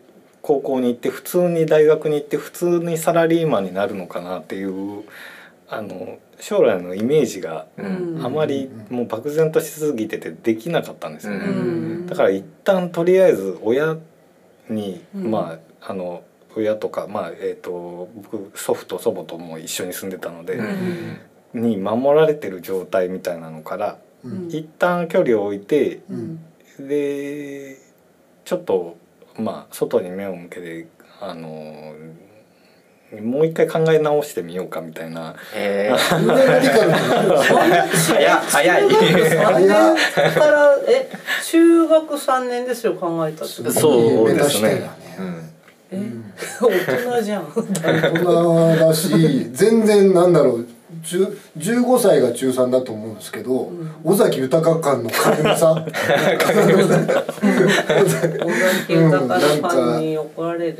[0.40, 5.04] 高校に行って普通に大学に行って普通にサラリーマンになるのかなっていう
[5.68, 8.20] あの将来のイメージがうん。
[8.22, 11.46] あまりもう漠然としすぎててできなかったんですよね。
[11.46, 12.06] うん。
[12.06, 13.96] だから一旦とりあえず親
[14.68, 15.30] に、うん。
[15.30, 16.22] まああの
[16.54, 20.56] 親とか、まあえー、と僕祖父と祖母とも一緒に住んでたので、
[21.54, 21.62] うん。
[21.62, 24.48] に守られてる状態みたいなのからうん。
[24.48, 26.44] 一旦距離を置いてうん。
[26.78, 27.78] で
[28.44, 28.98] ちょっと
[29.38, 30.88] まあ外に目を向けて
[31.22, 31.94] あの
[33.20, 35.34] もう一回考え直してみようかみたいな。
[35.54, 35.92] え。
[35.96, 36.18] 早
[38.40, 39.68] 早い中学3年
[40.34, 41.08] からえ
[41.44, 44.90] 中学3年ですよ考えたそうですね。
[45.18, 45.50] うん。
[45.92, 46.02] え
[46.60, 46.70] 大
[47.18, 47.44] 人じゃん。
[47.54, 47.62] 大
[48.14, 50.66] 人だし全然なんだろう。
[51.02, 53.70] 10 15歳が中3だと思うんですけど、
[54.04, 55.74] 尾崎豊館の軽めさ。
[55.84, 56.46] 小
[58.56, 60.78] 崎豊のファンに怒られる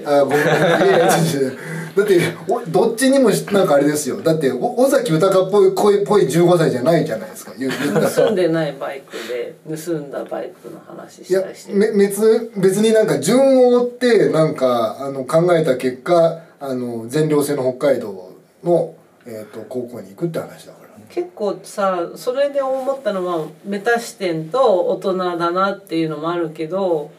[1.96, 4.20] だっておどっちにもしなんかあれですよ。
[4.20, 7.52] だってお尾崎豊っぽいぽいぽい15歳じゃないじゃないですか。
[7.57, 8.11] 言言ったら。
[8.11, 11.72] 盗んでないバイクで盗んだバイクの話いやしたりして。
[11.72, 18.33] め別別になんか順を追ってなんかあの考えた結果あの全寮制の北海道
[18.64, 18.94] の、
[19.26, 20.85] えー、と高校に行くって話だから。
[21.11, 27.12] 結構さそれで思ったのはメタ視点と大人だなっていうのもあるけど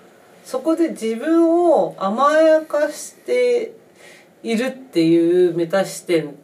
[0.44, 3.72] そこで自分を甘やかして
[4.46, 6.36] いるっていうメタ視点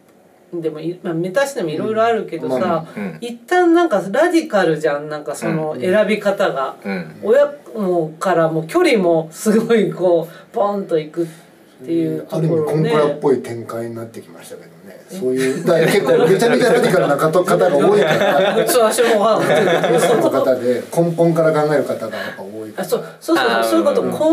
[0.52, 2.60] でもい、まあ、メタ視点もいろいろあるけどさ、うん。
[2.60, 3.18] まうん。
[3.20, 6.76] 一旦なんかラディカルじゃんなんかその選び方が。
[6.84, 7.20] うん。
[7.22, 11.41] 親もからも距離もすごいこうボンといくって
[11.90, 15.02] いうとある意味コンプラっぽい展開になってきましたけどね。
[15.08, 18.54] そういうだ結構 めちゃめちゃラディカルな方方が多いから。
[18.56, 24.32] ゲストの方で根本から考える方がやっぱ多いからあそうそうそうそういうこと、うん根底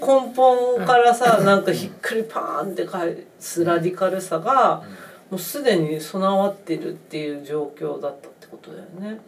[0.00, 4.82] 根本からさ、なんかひっくりパーンって返すラディカルさが、
[5.30, 9.20] もうすでに備わってるっていう状況だったってことだよね。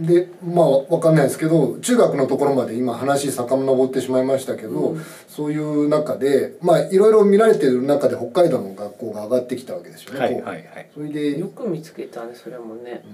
[0.00, 5.04] でまあわかんないですけど中学のところまで今話遡ってしまいましたけど、うん。
[5.28, 10.20] そういう中でまあいろいろ見られてる中で北海道の学校が上がってきたわけですよね。
[10.20, 10.90] はいはいはい。
[10.94, 13.04] それで、よく見つけたねそれもね。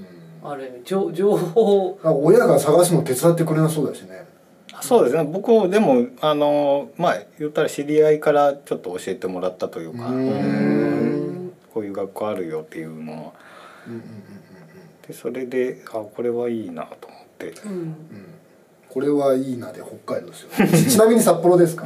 [0.42, 0.50] うん。
[0.50, 4.24] ある意味情情報あ親が探すの手伝ってくれなそうだしね。
[4.80, 5.24] そうですね。
[5.24, 10.28] 僕もでもあのまあ言ったら知り合いからちょっと教えてもらったというかううん。
[10.28, 13.32] うんこういう学校あるよっていうのは
[13.86, 14.00] うんうん
[15.08, 17.52] でそれであこれはいいなと思って。
[17.64, 17.70] うん。
[17.70, 17.78] うん。
[17.78, 17.96] うん
[18.88, 20.48] これはいいなで北海道ですよ。
[20.74, 21.84] ち ちなみに札幌ですか？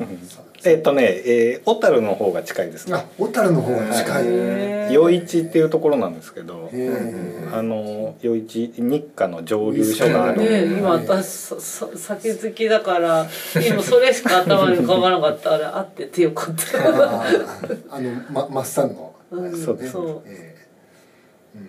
[0.64, 2.86] えっとね、えー小樽の方が近いです。
[2.86, 4.96] ねあ小樽の方が近い。
[4.96, 7.48] 余市っていうところなんですけどえ。
[7.52, 10.40] あの余市日課の蒸留所がある。
[10.42, 13.26] ね今私ささ酒好きだから
[13.66, 17.22] 今それしか頭に浮かばなかったあれ あっててよかった。
[17.90, 19.12] あのまマッサンの。
[19.32, 19.56] うん。
[19.56, 20.22] そうですそう。
[20.26, 20.66] ええ
[21.56, 21.68] うんうん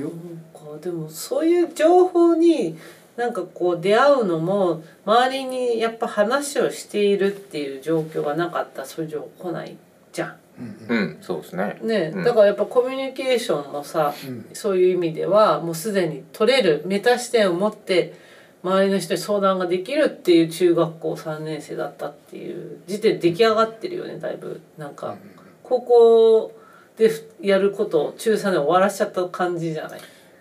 [0.00, 0.10] う
[0.54, 2.78] かでもそういう情報に
[3.16, 9.76] なんかこう出会うのも周りにやっぱ話をしているっていう状況がなかったらそういう情報来ない
[10.12, 10.86] じゃうん。
[10.88, 10.96] うん。
[10.96, 11.78] うんそうですね。
[11.82, 11.86] ん。
[11.86, 12.24] ね、うん。
[12.24, 18.14] だからやっぱコミュニケーションもさうんそういう意味ではもうすでに取れるメタ視点を持って
[18.62, 24.62] 周りの人に相談ができるっていう中学校3年生だったっていう時点で出来上がってるよねだいぶ。
[24.78, 25.16] なんか
[25.62, 26.61] 高校
[26.96, 30.00] でやることを中3で終わらしちゃった感じじゃない？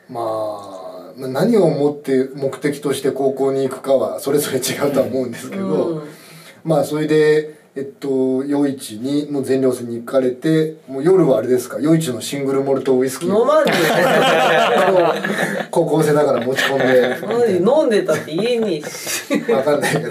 [0.10, 6.10] まあまあ何をもって目的として高校に行くかはそれぞれ違うとは思うんですけど、うん。
[6.64, 11.80] まあそれでえっと夜市にの全寮制に行かれてもう夜はあれですか？
[11.80, 13.34] 夜市のシングルモルトウイスキー。
[13.34, 13.72] を飲まんで。
[15.72, 17.58] 高校生だから持ち込んで。
[17.58, 19.34] 飲んでたって家にし。
[19.52, 20.10] わかんないけど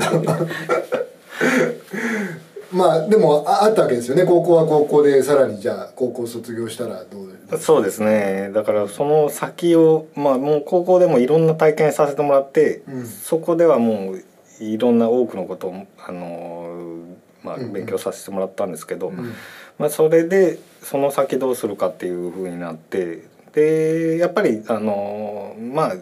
[2.73, 4.25] まあでもああったわけですよね。
[4.25, 8.51] 高校は高校でさらにじゃあ高校卒業したらどうそうですね。
[8.53, 13.07] だからその先をまあもう高校でもいろんな体験させてもらって、うん。
[13.07, 17.07] そこではもういろんな多くのことをあの
[17.43, 17.73] まあうんうん。
[17.73, 19.35] 勉強させてもらったんですけど、ん
[19.79, 25.95] まあそれでその先どうするかっていうふうになってでやっぱりあのまあ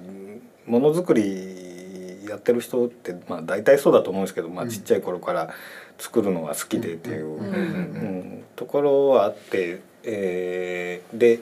[0.66, 4.70] ものづくりやってる人ってまあ大体そうだと思うんですけど、まあ、うん。
[4.70, 5.54] ちっちゃい頃から
[5.98, 8.44] 作るのが好きでっていう。
[8.56, 11.40] ところはあって、えーで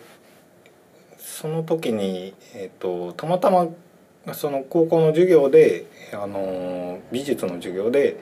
[1.18, 3.68] その時に、えー、とたまたま
[4.32, 8.16] その高校の授業で、あの美術の授業で、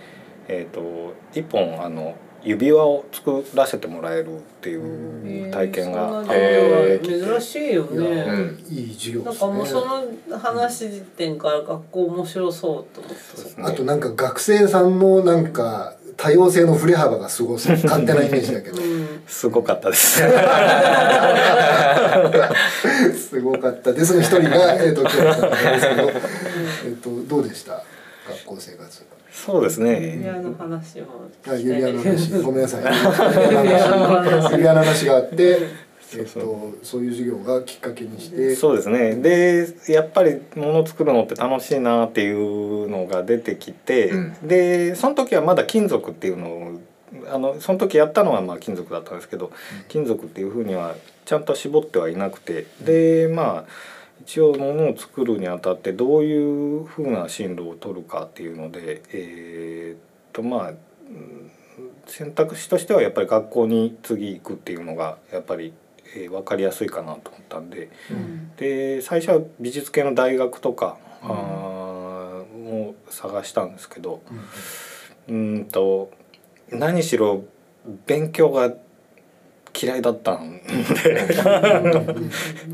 [0.49, 8.65] えー、と一本あの指輪を作らせてもらえるっていう体験が、えー、珍しいよね、うん。
[8.69, 9.85] いい授業なんかもうそ
[10.29, 18.83] の話時点から学校面白そうと思ってあとなんか学生さんのなんか多様性の振れ幅がすごそう勝手なイメージだけど。
[18.83, 19.23] うん。
[19.27, 20.21] すごかったです。
[23.29, 23.93] すごかった。
[23.93, 27.83] でその一人が、えー、と今日だったんですけど、えー、とどうでした？
[28.29, 29.05] 学校生活。
[29.33, 30.13] そうですね。
[30.17, 31.07] 指輪の話も
[31.49, 32.31] あ指輪の話。
[32.43, 32.83] ごめんなさい。
[32.85, 35.59] 指輪の話 があって、
[36.17, 36.43] えっそう。
[36.43, 38.55] と、そういう授業がきっかけにして。
[38.55, 39.17] そうですね。
[39.17, 44.49] で、やっぱり物作るのって楽しいなっていうのが出てきて、うん。
[44.49, 46.81] で、その時はまだ金属っていうのを
[47.33, 49.53] あのその時やったのはまあ金属だったんですけど、
[49.89, 53.71] 金属っていうふうにはちゃんと絞ってはいなくて、で、まあ
[54.23, 59.99] 一応物を作るにあたってどういうふうな進路を取るかっていうので、えーっ
[60.33, 61.51] とまあうん
[62.07, 65.73] 選択肢としてはやっぱり学校に次行くっていうのがやっぱり、
[66.17, 67.91] えー分かりやすいかなと思ったんで。
[68.11, 68.51] うん。
[68.57, 74.23] で最初は美術系の大学とか、あーも探したんですけど。
[75.29, 76.11] うーんと
[76.71, 77.45] 何しろ
[78.07, 78.73] 勉強が
[79.81, 80.63] 嫌いだったんで。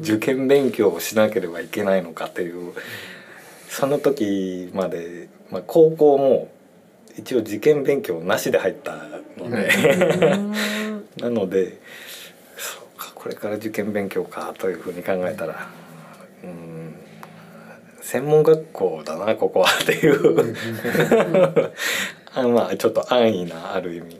[0.01, 2.73] 受験勉強をしなければいけないのかっていう。
[3.69, 6.51] その時まで、まあ、高校も
[7.17, 8.97] 一応受験勉強なしで入った
[9.39, 9.69] ので。
[10.37, 10.53] うん。
[11.19, 11.80] なので
[13.21, 15.69] これから受験勉強かというふうに考えたら
[16.43, 16.95] うん
[18.01, 20.57] 専門学校だなここはっていう。
[22.33, 24.15] あまあちょっと安易なある意味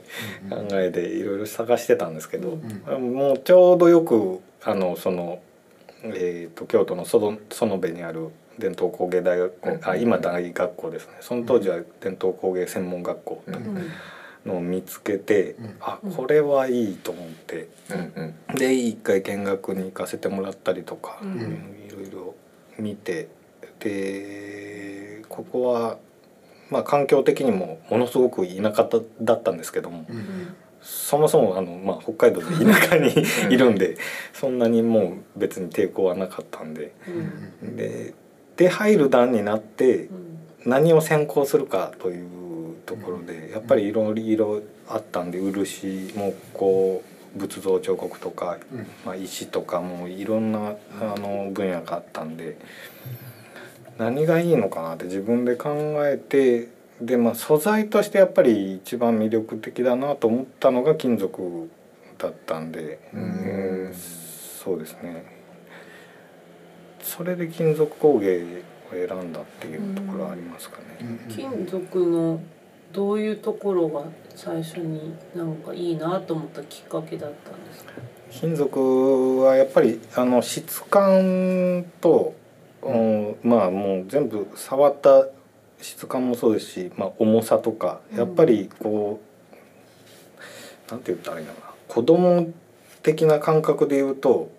[0.49, 2.57] 考えでいろいろ探してたんですけど、
[2.99, 5.39] もうちょうどよくあのその、
[6.03, 8.27] えー、と京都の園園部にある
[8.59, 11.13] 伝統工芸大学校、あ今大学校ですね。
[11.21, 13.51] その当時は伝統工芸専門学校う
[14.45, 15.75] のを見つけて、うん。
[15.81, 17.67] あこれはいいと思って。
[17.89, 18.55] うんうん。
[18.55, 21.75] で一回見学に行かせてもらったりとか、うん。
[21.87, 22.35] いろいろ
[22.77, 23.27] 見て。
[23.79, 25.97] でここは
[26.69, 28.87] まあ環境的にもものすごく田舎
[29.21, 30.55] だったんですけども、うん。
[30.81, 33.13] そもそもあの、まあ、北海道で田舎に
[33.49, 33.97] いるんで
[34.33, 36.93] そんなにもう別に抵抗はなかったんで。
[37.61, 37.75] うん。
[37.75, 38.13] で
[38.57, 40.30] で入る段になってうん
[40.65, 47.03] 何を専攻するかというところでやっぱりいろいろあったんで漆木工
[47.35, 48.87] 仏像彫刻とかうん。
[49.05, 52.57] まあ、石とかもいろんなあの分野があったんで
[53.97, 56.69] 何がいいのかなって自分で考えて
[57.01, 61.69] で、まあ、素材としてやっぱり一番魅力的だなと思ったのが金属
[62.17, 63.93] だったんで、うん。
[63.93, 65.25] そうですね。
[67.01, 68.47] それで金属工芸を
[68.91, 71.19] 選んだっていうところはありますかね。
[71.29, 72.39] 金属の
[72.93, 74.03] どういうところが
[74.35, 77.93] 最初になんかいいなと思ったきっかけだったんですか？
[78.29, 82.33] 金属はやっぱりあの質感と、
[82.81, 85.27] うんまあもう全部触った
[85.81, 89.19] 質感もそうですし、まあ、重さとかやっぱりこ
[90.87, 92.49] う、なんて言ったらいいのかな子供
[93.03, 94.51] 的な感覚で言うと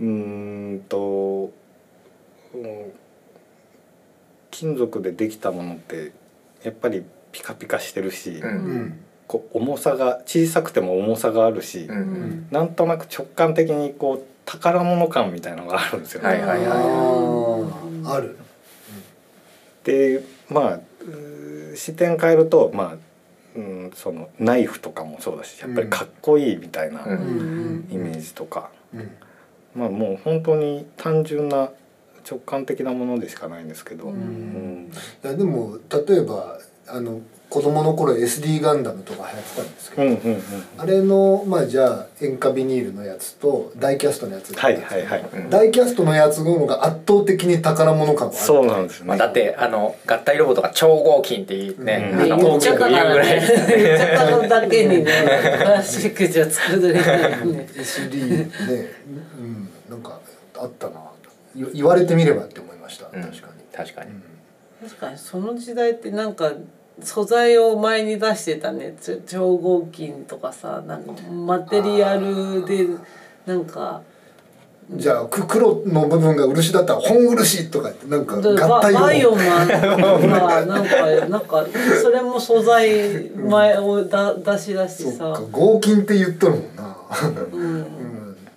[0.00, 0.06] うー
[0.76, 1.52] んと、
[2.54, 2.92] うん
[4.58, 6.12] 金属でできたものって
[6.62, 8.98] やっぱりピカピカしてるし、うんうん。
[9.28, 11.80] こう重さが小さくても重さがあるし。
[11.80, 12.48] うんうん。
[12.50, 16.28] なんとなく直感的にこう宝物感みたいなのがあるんですよね。
[16.28, 18.10] はいはいはいあー。
[18.14, 18.38] ある。
[19.84, 20.80] でまあ
[21.74, 22.96] 視点変えるとまあ、
[23.56, 27.88] うん、そのナイフとかもそうだしやっぱりかっこいいみたいなうんうん。
[27.90, 29.10] イメージとか、うん。
[29.74, 31.70] まあもう本当に単純な
[32.28, 36.58] 直感的なものでしかないんですけど、いやでも例えば
[36.88, 40.42] あの子供の頃 SD ガンダムとか流行ってたんですけど、うんうんうん
[40.78, 45.50] あれのまあじゃあ塩化ビニールのやつとダイキャストのやつはいはいはい、うん。
[45.50, 48.44] ダイキャストのやつの方が圧倒的に宝物感がある。
[48.44, 52.32] そうなんですよね、まあ、だってあの合体ロボとか超合金っていうね、うん。
[52.32, 53.40] あの言っちゃったから言うぐらい。
[53.40, 53.46] ね。
[53.46, 57.68] 言っちゃっだけにね、プラスチックじゃ作れないね。
[57.74, 58.50] SD ね、
[59.38, 60.20] うん、なんか
[60.58, 61.05] あったな
[61.56, 63.22] 言言われてみればって思いました、うん。
[63.22, 64.10] 確かに、確かに、
[64.82, 66.52] 確かにその時代ってなんか
[67.00, 68.96] 素材を前に出してたね。
[69.26, 72.86] 超合金とかさなんかマテリアルで
[73.46, 74.02] なんか。
[74.88, 81.66] じゃあく黒の部分が漆だったら本漆とかってなんか合バ体バイオ用マンとかなんか なんか
[82.00, 85.32] それも素材前をだ出し出しさ。
[85.32, 86.96] か合金って言っとるもんな、
[87.52, 87.60] うん。
[87.60, 87.86] うん、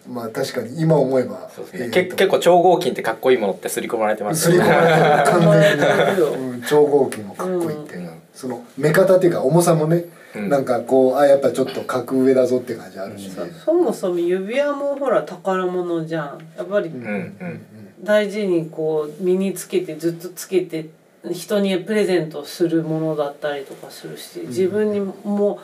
[0.09, 1.49] まあ確かに今思えば
[1.91, 5.87] 結構超合金ってかっこいいものって刷り込まれてます刷り込まれてる完全にね
[6.19, 7.97] ううん超合金もかっこいいって
[8.33, 10.05] その目方っていうか重さもね、
[10.35, 10.49] うん。
[10.49, 13.27] なんかこうあやっぱちょっと格上だぞって感じあるし。
[13.29, 16.39] ね、そもそも指輪もほら宝物じゃん。
[16.57, 17.61] やっぱりうんうん
[18.01, 20.89] 大事にこう身につけてずっとつけて
[21.31, 25.59] 人にプレゼントするものだったりとかするし自分にも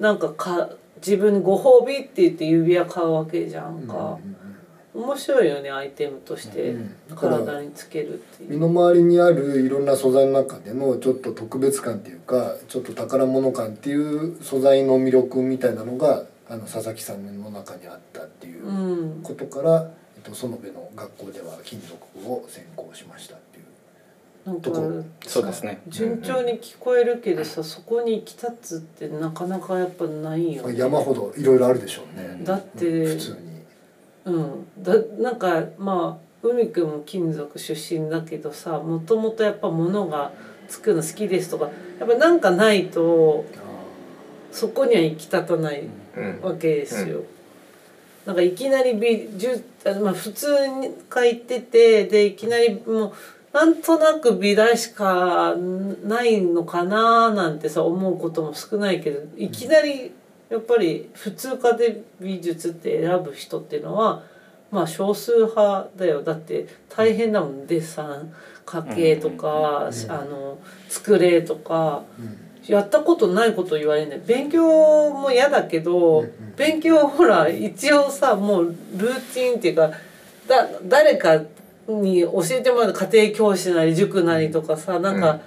[0.00, 4.18] なんかか自分にご褒美って言って指輪買うわけじゃんか。
[4.96, 6.74] 面白いよねアイテムとして
[7.14, 8.50] 体につけるっていう。
[8.52, 21.94] 身の回りにあるいろんな素材の中でのちょっと特別感っていうかちょっと宝物感っていう素材の魅力みたいなのがあの佐々木さんの中にあったっていううんことから、えっと、園部の学校では金属
[22.26, 23.65] を専攻しましたっていう
[24.46, 24.70] なんか
[25.26, 25.80] そうですね。
[25.88, 30.78] 順調に聞こえるけどさそこに行き立つってなかなかやっぱないよまあね。
[30.78, 32.38] 山ほどいろいろあるでしょうね。
[32.44, 33.36] だって普通に。
[34.26, 40.32] うん、だなんかまあ海くんも金属出身だけどさもともとやっぱ物が
[40.68, 41.68] 作るの好きですとか
[41.98, 43.44] やっぱなんかないと
[44.52, 46.40] そこには行き立たないうん。
[46.40, 47.22] わけですよ。
[48.24, 53.12] なんかいきなり美術あまあ普通に書いててでいきなりもう
[53.56, 55.54] なんとなく美大しか
[56.04, 60.12] ないのかななんてさ思うことも少ないけどいきなり
[60.50, 64.22] やっぱり普通科で美術って選ぶ人っていうのは
[64.70, 66.22] まあ少数派だよ。
[66.22, 68.34] だって大変だもんデッサン
[68.66, 70.10] 家計とか、うん。
[70.10, 72.02] あの作れとか。
[72.18, 76.24] うんやったことないこと言われない勉強も嫌だけど、
[76.56, 79.92] 勉強はほら一応さもうルーティンっていうか
[80.48, 81.42] だ誰か
[81.88, 85.40] に教えてもらう家庭教師なり塾なりとかさなんか、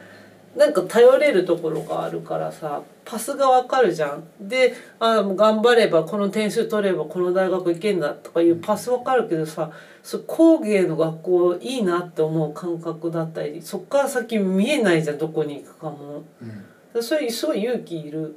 [0.55, 4.23] なんか頼れるところがあるからさパスがわかるじゃん。
[4.39, 9.71] であもう頑張ればこの点数取ればこの大学行けんだとかいうパスわかるけどさ
[10.03, 16.23] そう工芸の学校いいなって思う感覚だったりそっから先見えないじゃんどこに行くかも。
[16.41, 16.65] うん
[17.01, 18.35] それすごい勇気いる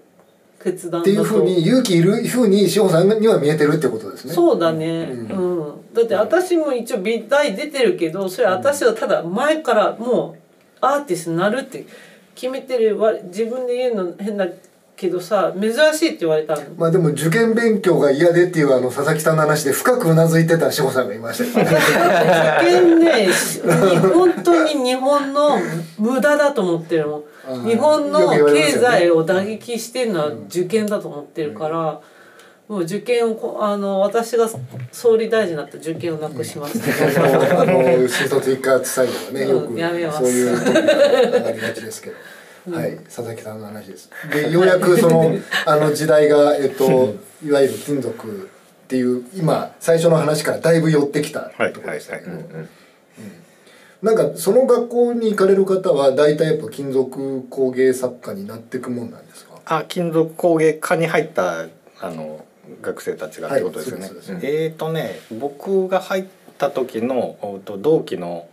[0.63, 4.35] 決断っていうふうに勇気いるふうに志保さんには見えてるってことですね。
[4.35, 5.95] そうだね、ううん。
[5.95, 10.43] だって私も一応美大出てるけどそれ私はただ前からもう
[10.81, 11.87] アーティストになるって
[12.35, 14.47] 決めてるわ自分で言うの変だ
[15.03, 16.63] けどさ珍しいって言われたの。
[16.79, 21.77] まあでも受験勉強が嫌でっていうあの佐々木さんの話で深くうなずいてた志保さんがいましたよね。
[22.61, 23.33] 受験ねに
[24.15, 25.59] 本当に日本の
[25.99, 32.01] 無駄だと思ってるもんあー日本の経済を打撃してるのは受験だと思ってるから、
[32.69, 34.49] もう受験をこあの私が
[34.93, 36.79] 総理大臣になったら受験をなくします、
[37.19, 42.17] あの 新卒一括採用はねよくうんやめますそういう時がありがちですけど。
[42.71, 44.11] はい、佐々木さんの話です。
[44.33, 45.35] で、ようやくその
[45.67, 48.29] あの時代がえっといわゆる金属
[48.85, 51.41] っていう今最初の話からだいぶ寄ってきた
[51.73, 52.31] ところでしたけど、
[54.03, 59.61] なんかその学校に行かれる方は大体やっぱ金属工芸作家になっていくもんなんですか？
[59.65, 61.67] あ金属工芸科に入った
[62.01, 62.45] あの
[62.81, 64.11] 学生たちがってことですよね。
[64.43, 66.25] えーとね僕が入っ
[66.59, 68.47] た時のおと同期の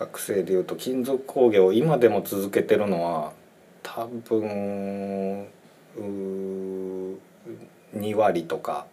[0.00, 3.32] 学生でいうと金属工芸を今でも続けてるのは
[3.82, 5.46] 多分
[5.96, 7.16] うー
[7.94, 8.86] 2割とか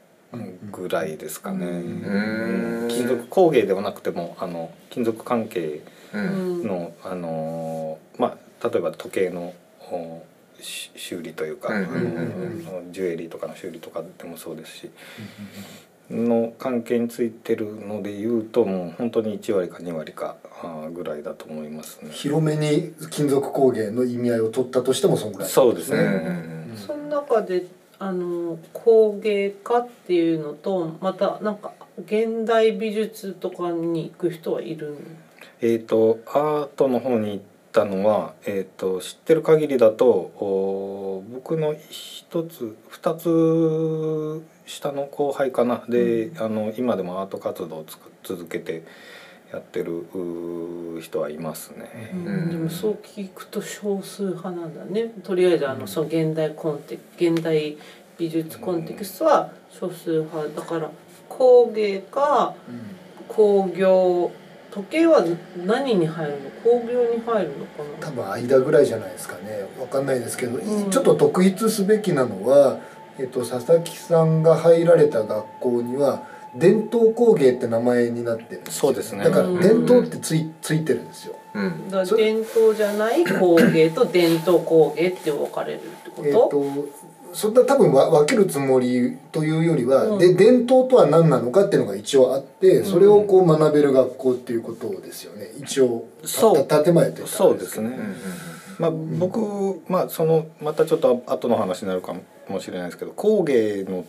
[0.72, 1.66] ぐらいですかね。
[1.66, 2.88] うん。
[2.90, 5.82] 金属工芸ではなくてもあの金属関係
[6.14, 9.54] ううんあのーまあ例えば時計の
[10.60, 12.02] 修理というか、うんあのうん
[12.88, 12.92] うん。
[12.92, 14.90] ジュエリーとかの修理とかでもそうですし、
[16.10, 20.38] の関係についてるので言うともう本当に1割か2割か
[20.94, 22.12] ぐらいだと思いますね。
[22.12, 25.50] 広めに金属工芸の意味合いを取ったとしてもそんぐらい。
[25.50, 25.98] そうですね。
[25.98, 26.04] う
[26.54, 27.66] んその中で
[28.00, 31.74] あの工芸家っていうのとまたなんか
[32.06, 34.96] 現代美術とかに行く人はいるの
[35.60, 45.84] えー、とアートの方に行ったのは、えー、と知ってる限りだとお僕の一つ二つ下の後輩かな。
[45.90, 48.84] で、あの今でもアート活動をつく続けて
[49.52, 50.06] やってる
[51.02, 52.12] 人はいますね。
[52.16, 52.50] ん。
[52.52, 55.14] でもそう聞くと少数派なんだね。
[55.24, 57.78] とりあえずあのその現代コンテ現代
[58.20, 60.50] 美術コンテクストは少数派。
[60.50, 60.92] だから
[61.30, 62.54] 工芸か
[63.28, 64.32] 工業
[64.70, 65.24] 時計は
[65.66, 66.50] 何に入るの？
[66.64, 68.08] 工業に入るのかな？
[68.08, 69.66] 多分間ぐらいじゃないですかね。
[69.80, 70.92] わかんないですけど、うん。
[70.92, 72.80] ちょっと特筆すべきなのは、
[73.20, 76.24] えっと、佐々木さんが入られた学校には
[76.56, 78.82] 伝統工芸って名前になってるんですよ。
[78.82, 79.24] そうですね。
[79.24, 81.36] だから伝統ってついついてるんですよ。
[81.54, 81.86] うん。
[81.90, 90.20] そだから伝統じゃない工芸と伝統工芸って分かれるってこと、えっとそんな多分わ分けるつもりというよりは、うん。
[90.20, 95.52] で伝統とは何なのかっていうのが一応あってそれをこう学べる学校っていうことですよね。
[95.60, 96.68] 一応そう。
[96.68, 97.30] た建前というか。
[97.30, 98.16] そうですね、うんうん
[98.80, 102.14] まあ、僕、まあそのまたちょっと後の話になるか
[102.50, 104.06] もしれないですけど工芸の、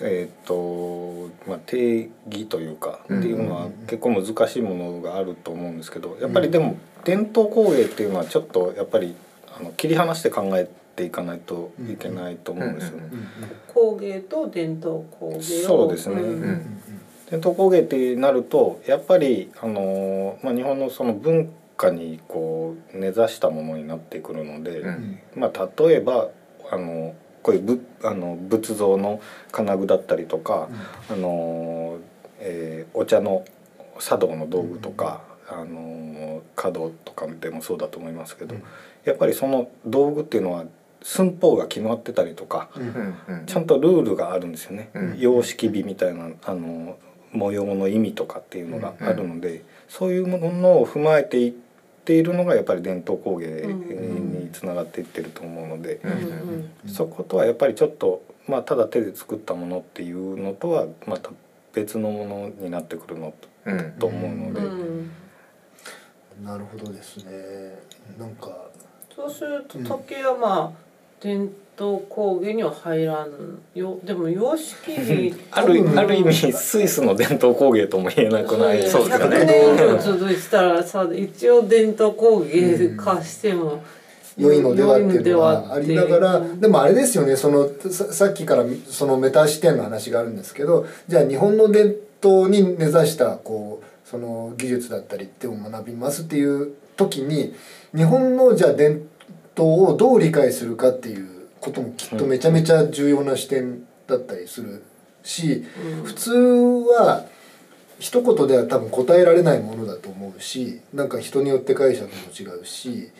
[0.00, 9.14] えーとまあ、定義というかっていうのは結構難しいものがあると思うんですけどやっぱりでも伝統工芸っていうのはちょっとやっぱり
[9.58, 13.10] あの切り離して考えていかないといけないと思うんですよね。
[13.72, 15.40] 工芸と伝統工芸を。
[15.40, 16.16] そうですね。
[17.30, 25.18] 伝統工芸ってなるとやっぱりあの、まあ、日本のその文化にこう根ざしたものになってくるので、うん。
[25.34, 26.28] まあ、例えば
[26.70, 29.20] あのこういうぶあの仏像の
[29.52, 30.68] 金具だったりとか、
[31.10, 31.98] あの
[32.40, 33.44] えーお茶の
[34.00, 38.62] 茶道の道具とか、あの華道とかでもそうだと思いますけど、うん。
[39.04, 40.64] やっぱりその道具っていうのは
[41.02, 42.82] 寸法が決まってたりとか、うん。
[42.82, 43.38] うん。
[43.40, 43.46] うん。
[43.46, 44.90] ちゃんとルールがあるんですよね。
[44.94, 45.18] うん。
[45.18, 46.98] 様式美みたいなあの
[47.32, 51.65] 模様の意味とかっていうのがあるので、そういうものを踏まえていって
[52.14, 56.00] いるのがやっぱり伝統工芸につながっていってると思うので、
[56.86, 61.30] そことはやっぱりちょっと、まあ、ただ手で作ったものっていうのとはまた
[61.72, 63.92] 別のものになってくるのと,、うん。
[63.98, 65.10] と思うので、うん。
[66.44, 67.78] なるほどですね。
[68.18, 68.48] なんか
[69.14, 70.86] そうすると時計はまあ
[71.20, 73.98] 伝統工芸には入らんよ。
[74.02, 78.82] でも様式 美あるうんある意味スイスの伝統工芸とも言えなくない。
[78.88, 79.36] そうですよね。
[79.36, 83.82] 100年以上続いてたらさ一応伝統工芸化しても
[84.38, 86.44] 良いのではっていうのはありながらう。
[86.44, 87.36] んでもあれですよね。
[87.36, 97.54] そのささっきからそのメタ視点の話があるんですけどじゃあ日本の伝統に根ざしたこうその技術だったりっていうのを学びますっていう時に
[97.94, 99.02] 日本のじゃあ伝
[99.54, 104.82] 統をどう理解するかっていうこともきっとめちゃめちゃ重要な視点だったりする
[105.22, 105.64] し
[106.04, 107.26] 普通は
[107.98, 113.10] 一言では多分答えられないものだと思うしなんか人によって解釈も違うし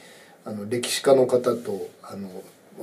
[0.45, 2.31] あの歴史家の方とあの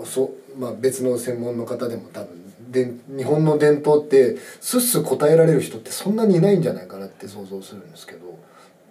[0.06, 8.40] そ、まあ、別の専門の方でも多分で日本の伝統ってすっす答えられる人ってそんなにいないんじゃないかなって想像するんですけど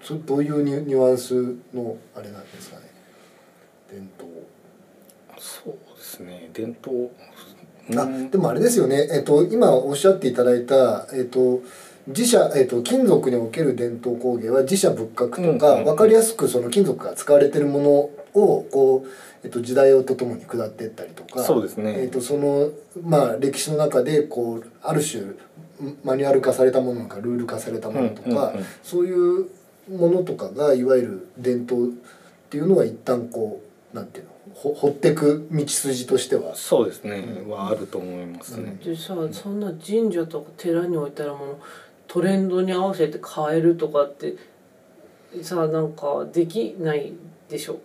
[0.03, 1.35] それどういうニュニュアンス
[1.75, 2.87] のあれなんですかね
[3.91, 4.31] 伝統。
[5.39, 6.51] そうですね。
[6.53, 7.11] 伝統。
[7.97, 11.61] あうんでもあれですよね、えっと、今おっしゃっていただいた、えっと、
[12.07, 15.85] 自社、えっと、金属における伝統工芸は自社仏閣とうんか、うん。
[15.85, 17.91] 分かりやすくその金属が使われてるもの
[18.41, 19.09] をこう、
[19.43, 22.03] えっと、時代とともに下っていったりとかそうですね。
[22.03, 22.71] えっと、その、
[23.03, 25.25] まあ、歴史の中でこうある種
[26.05, 28.55] マニュアル化されたものとかルール化されたものとか、
[28.85, 29.49] そういう
[29.91, 31.91] ものとかがいわゆる伝統っ
[32.51, 33.61] ていうのが一旦こ
[33.93, 36.55] うなんていうのほ掘ってく道筋としては。
[36.55, 38.79] そうですね、はあると思いますね。
[38.85, 41.57] でさそんな神社とか寺に置いたらもう
[42.07, 44.37] トレンドに合わせて変えるとかって
[45.43, 47.13] さなんかできない
[47.49, 47.79] でしょ？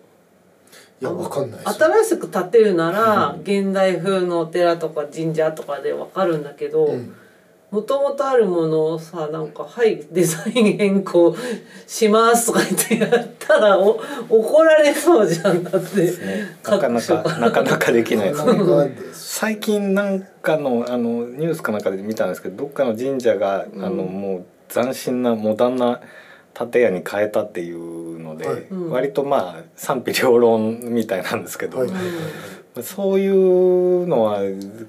[1.02, 7.16] いやわかんない新しく建てるなら現代風のお寺とか神社とかでわかるんだけどうん
[7.70, 11.36] もともとあるものをさなんか「はいデザイン変更
[11.86, 14.00] します」とか言ってやったらお
[14.30, 16.14] 怒られそうじゃんだって。
[16.64, 18.98] なかなかなかなかできないですね。
[19.12, 23.84] 最近なんかのあのニュースかなんかで見たんですけどどっかの神社が、うん。
[23.86, 26.00] あのもう斬新なモダンな
[26.54, 28.62] 建屋に変えたっていうので、はい。
[28.72, 28.90] うん。
[28.92, 31.90] 割とまあ賛否両論みたいなんですけど、はい
[32.84, 34.42] そういうのは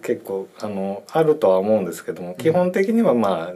[0.03, 3.55] 結構あのあるとは思うんですけども基本的にはまあ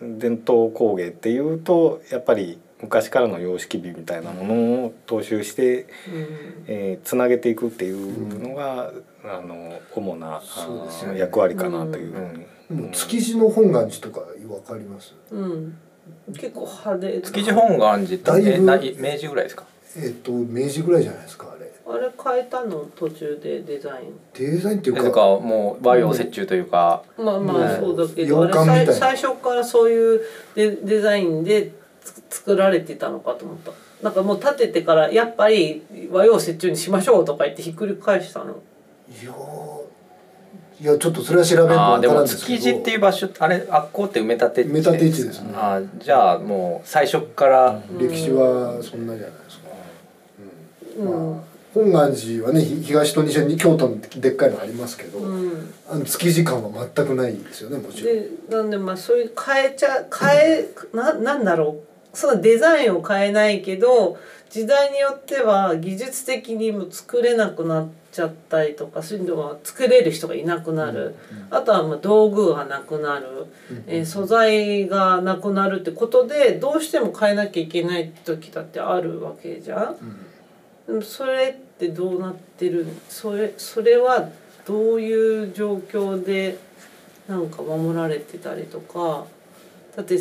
[0.00, 4.54] 伝統工芸っていうとやっぱり昔からの様式美みたいなもの
[4.86, 5.86] を踏襲して、うん。
[6.66, 8.92] えーつなげていくっていうのが、
[9.24, 11.20] あの主な、あそうですよね。
[11.20, 12.12] 役割かなという。
[12.12, 14.26] ふうに、でも築地の本願寺とかわ
[14.66, 15.14] かります？
[15.30, 15.78] うん、
[16.32, 17.22] 結構派手な。
[17.22, 18.18] 築地本願寺っ
[18.80, 19.64] て明治ぐらいですか？
[19.96, 21.51] えっ、と明治ぐらいじゃないですか
[21.84, 24.20] あれ変えたの途中でデザイン。
[24.34, 27.76] デザインっていうかもう和洋折衷というか、まあまあね。
[27.80, 28.52] そうだけど、あれ
[28.86, 30.20] 最最初からそういう
[30.54, 31.72] デデザインで
[32.28, 33.72] つ作られてたのかと思った。
[34.02, 38.56] なんかもう建ててからやっぱり和洋折衷にしましょうとか言ってひっくり返したの。
[39.10, 39.82] いやー
[40.82, 42.58] いやちょっとそれは調べるとあわかんですけど。
[42.58, 45.52] 築地っていう場所あれあっこって埋め立て地埋め立て地ですね。
[45.54, 49.68] あーじゃあもう最初から、歴史はそんなじゃないですか、
[50.98, 51.32] ううん。
[51.34, 55.74] まあ本願寺はねひ東と西に京都のでっかいのありますけど、うん。
[55.88, 58.14] あの築地感は全くないですよねもちろん。
[58.14, 61.80] でなんでまあそういう変えちゃ変えななんだろ
[62.14, 62.16] う。
[62.16, 64.18] そのデザインを変えないけど
[64.50, 71.14] 時代によっては技術的にも作れなくなっちゃったりとかそういうのは作れる人がいなくなる、
[71.48, 73.46] あとはまあ道具がなくなる、
[73.86, 79.96] えー素材がなくなるってことでどうしても変えなきゃいけない時だってあるわけじゃん。
[80.86, 84.28] でもそれってどうなってるそれそれは
[84.64, 86.58] どういう状況で
[87.28, 89.24] なんか守られてたりとか。
[89.96, 90.18] だって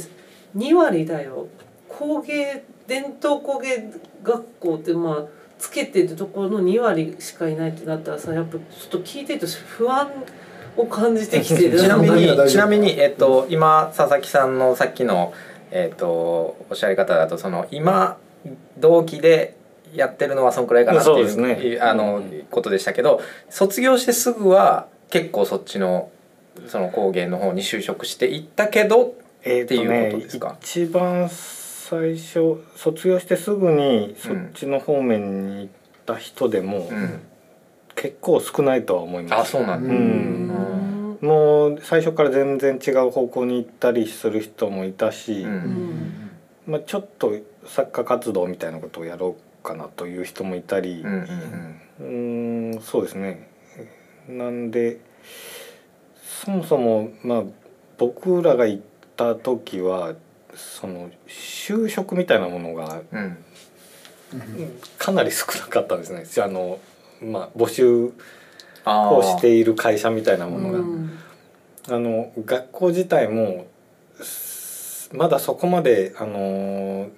[0.57, 1.47] 2割だよ。
[1.88, 3.91] 工芸伝統工芸
[4.24, 5.26] 学校ってまあ
[5.59, 10.09] つけてるところの2割しかいないってなったらさやっぱちょっと聞いてると不安
[10.76, 11.78] を感じてきてる。
[11.80, 15.34] ちなみに ちなみに、えっと、今佐々木さんのさっきの、
[15.72, 18.18] えっと、おっしゃり方だとその今
[18.78, 19.55] 同期で
[19.94, 21.80] やってるのはそんくらいかなっていうね。
[21.82, 26.10] あの、ことでしたけど卒業してすぐは結構そっちの
[26.68, 30.58] その工芸の方に就職していったけどえーっていうことですか？
[30.62, 35.70] 一番最初卒業してすぐにそっちの方面に行っ
[36.06, 37.22] た人でも、うん、
[37.96, 39.34] 結構少ないとは思います。
[39.42, 40.48] あそうなんだ、ううん。
[40.48, 45.46] んもう最初から全然違う方向に行ったりする人もいたし、
[46.66, 47.34] まあ、ちょっと
[47.66, 51.14] 作家活動みたいなことをやろうかなという人もいたりうん
[51.99, 52.74] うん。
[52.74, 53.47] うーんそうですね。
[54.28, 54.99] なんで
[56.43, 57.43] そもそもまあ
[57.97, 58.84] 僕らが行っ
[59.16, 60.14] た時は
[60.55, 63.01] その就職みたいなものが
[64.97, 66.43] かなり少なかったんですね。
[66.43, 66.80] あの、
[67.22, 68.12] まあ、募集
[68.86, 70.80] をしている会社みたいなものが。
[70.80, 71.18] うん。
[71.89, 73.66] あの学校自体も
[74.22, 77.09] すまだそこまであの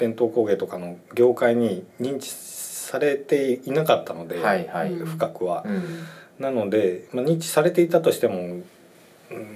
[0.00, 5.62] 伝統工芸とかの業界に認知されていなかったので、はいはい、うん深くは。
[5.66, 5.70] う。
[5.70, 6.06] ん。
[6.38, 8.64] なので、まあ、認知されていたとしても、うん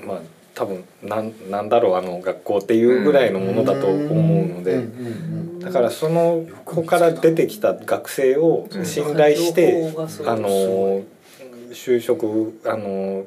[0.06, 0.20] まあ
[0.54, 4.84] 多分なんなんだろうあの学校っていうぐらいのものだと思うので。
[5.64, 10.48] だからその子から出てきた学生を信頼して、情報がすごいあの
[11.72, 13.24] 就職あの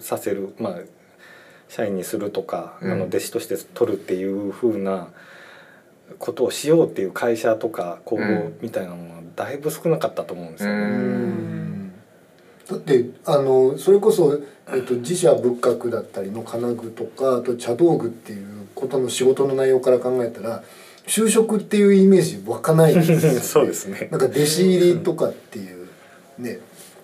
[0.00, 0.78] させるまあ
[1.68, 2.92] 社員にするとか、うん。
[2.92, 5.08] あの弟子として取るっていう風な
[6.18, 10.80] ことをしようっていう会社とか工房みたいなものはだいぶ少なかったと思うんですようね。
[10.86, 11.92] ん。
[12.68, 14.40] だってあのそれこそ、
[14.72, 20.62] えっと、自社仏閣だったりの金具とかあと茶道具っていうことの仕事の内容から考えたら
[21.06, 23.38] 就職っていうイメージ湧かないですよね。
[23.40, 24.08] そうですね。
[24.10, 25.86] なんか弟子入りとかっていう
[26.38, 26.58] ね、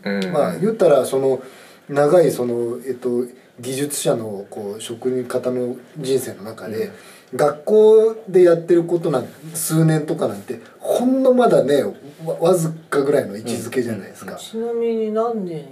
[0.05, 0.32] うん。
[0.32, 1.42] まあ言ったらその
[1.88, 3.24] 長いその、えっと、
[3.61, 6.90] 技術者のこう職人方の人生の中で、
[7.35, 11.83] 学校でやってることなん数年とかなんてほんのまだね
[12.24, 14.37] わわずかぐらいの位置づけじゃないですか。
[14.37, 15.62] ちなみに何年や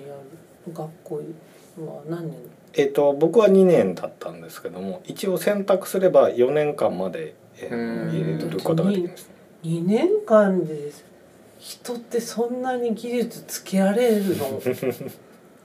[0.66, 1.16] る学校
[1.86, 2.36] は何年？
[2.74, 9.28] えっと僕は2年だったんですけども一応選択すれば4年間まで、えーうん入れることができます。
[9.64, 10.90] 2年間で
[11.58, 14.46] 人ってそんなに技術つけられるの？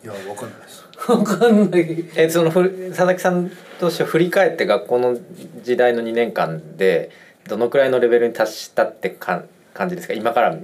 [0.04, 0.85] いやわかんないです。
[1.08, 2.06] わかんない。
[2.16, 5.18] えそのふ佐々木さんとして振り返って学校の
[5.64, 7.10] 時代の2年間で
[7.48, 9.44] どのくらいのレベルに達したってか
[9.74, 10.14] 感じですか？
[10.14, 10.56] 今から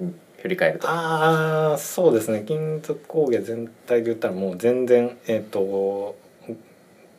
[0.41, 0.87] 振り返ると。
[0.89, 2.43] ああそうですね。
[2.47, 6.15] 金属工芸全体で言ったらもう全然えっ、と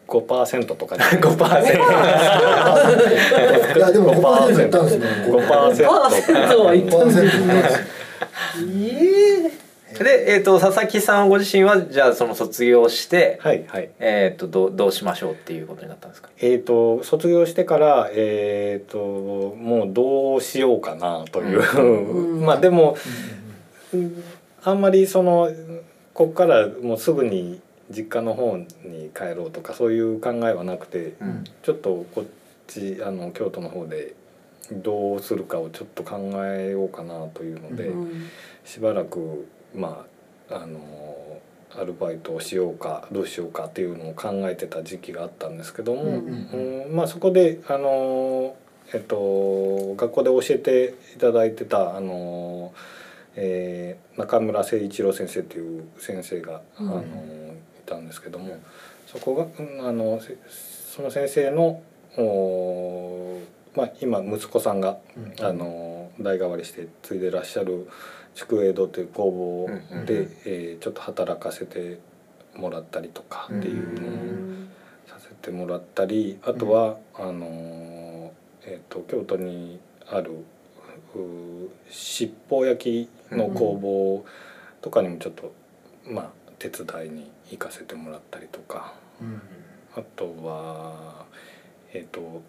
[0.09, 1.39] 5%とかで5%
[3.77, 5.07] いやでも5%いったんですね。
[5.29, 5.93] 5%パーセント。
[6.65, 7.81] は言ったん5%ですいったんですよ。
[8.83, 9.62] ええ
[9.99, 13.91] で、えー、と佐々木さんご自身はじゃあその卒業して、はいはい。
[13.99, 16.31] えー、とどうどうしましょうっていうことになったんですか？
[16.39, 22.45] えー、と卒業してから、えー、ともうどうしようかなという、うん。
[22.47, 22.97] まあでも、
[23.93, 24.23] うん
[24.65, 25.51] あんまりその
[26.15, 31.45] ここからもうすぐに実家の方に帰ろうとかそういう考えはなくて、うん。
[31.63, 32.25] ちょっとこっ
[32.69, 34.15] ちあの京都の方で
[34.71, 38.31] どうするかをちょっと考えようかなというので、うん。
[38.65, 40.05] しばらくま
[40.51, 41.41] ああの
[41.75, 48.55] アルバイトをしようかどうしようかっていうのを考えてた時期があったんですけども、うんうんまあそこであの
[48.93, 52.73] えっと学校で教えていただいてたあの、
[53.37, 56.89] えー中村誠一郎先生っていう先生が、うん。
[56.91, 57.05] あのい
[57.87, 58.59] たんですけども
[59.07, 60.37] そこがうんあのせ
[60.95, 61.83] その先生の
[62.19, 63.41] お
[63.75, 65.47] まあ今息子さんがうん。
[65.47, 67.89] あの代替わりして継いでらっしゃる
[68.35, 71.99] 筑英堂という工房で、えーちょっと働かせて
[72.55, 74.69] もらったりとかっていうのを
[75.07, 78.31] させてもらったりあとは、あのー
[78.65, 80.31] えー、と京都にある
[81.15, 84.25] う七宝焼きの工房
[84.81, 85.53] とかにもちょっと、
[86.07, 88.95] まあ手伝いに行かせてもらったりとか。
[89.21, 89.41] うん
[89.95, 91.27] あとは
[91.93, 92.41] えっ、と、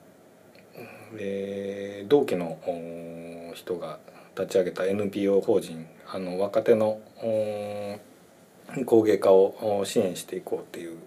[1.18, 4.00] えー同期のお人が
[4.38, 10.98] 立ち上げた NPO 法人あの若手のうん工芸家をお支援していこうっていう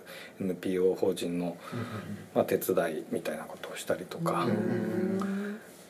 [0.40, 1.56] NPO 法人の、
[2.34, 4.46] まあ、手伝いみたいなことをしたりとか、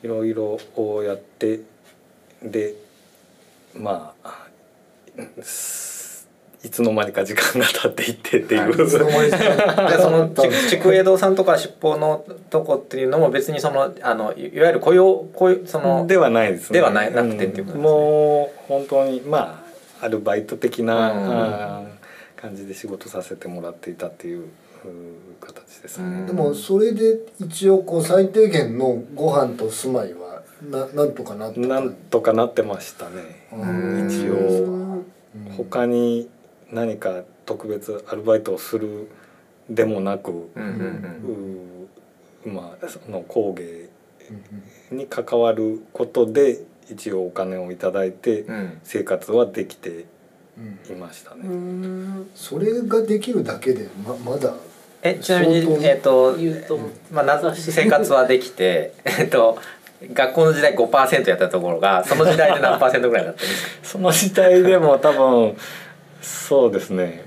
[0.01, 1.59] いろいろをやって
[2.41, 2.73] で
[3.75, 4.47] まあ
[5.43, 5.96] す
[6.63, 8.83] いつの間にか時間が経っていってっていう。
[8.83, 9.89] いつの間にか。
[9.89, 16.79] でそのち筑栄堂さんとか出版のとこっていうのも別にそのあのいいわゆる雇用雇用そのではないですね。
[16.79, 17.79] ではないなくてっていうことですね。
[17.79, 17.81] ん。
[17.83, 19.63] もう本当にま
[20.01, 21.97] あアルバイト的な、うん。
[22.37, 24.47] 感じで仕事させてもらっていたっていう
[25.41, 26.05] 形ですね。
[26.05, 26.25] うん。
[26.27, 33.47] でもそれで一応こう最低限のご飯と住まいはななんとかなったなんとかなってましたね。
[33.51, 34.07] うん。
[34.07, 35.03] 一応。
[35.57, 36.29] 他に
[36.71, 39.07] 何か特別アルバイトをする
[39.69, 41.77] でもなく、うんうん
[42.45, 43.89] うーまあその工芸
[44.91, 46.59] に関わることで
[46.89, 48.45] 一応お金をいただいて
[48.83, 50.05] 生活はできて
[50.89, 50.95] うん。
[50.95, 51.41] いましたね。
[51.43, 52.29] うん。
[52.33, 54.53] それができるだけでままだ
[55.03, 56.79] えちなみに相当えっ、とと。
[57.11, 59.57] まあな生活はできて えっと
[60.13, 63.69] 学校の時代5%やったところがその時代で何パーセントぐらいだったんですか？
[63.83, 65.55] その時代でも多分
[66.21, 67.23] そうですね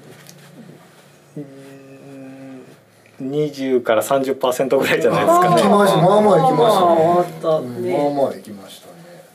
[1.36, 5.62] うーん20から30%ぐらいじゃないですかね。
[5.64, 8.92] まあまあ行きましたねまあまあ行きましたね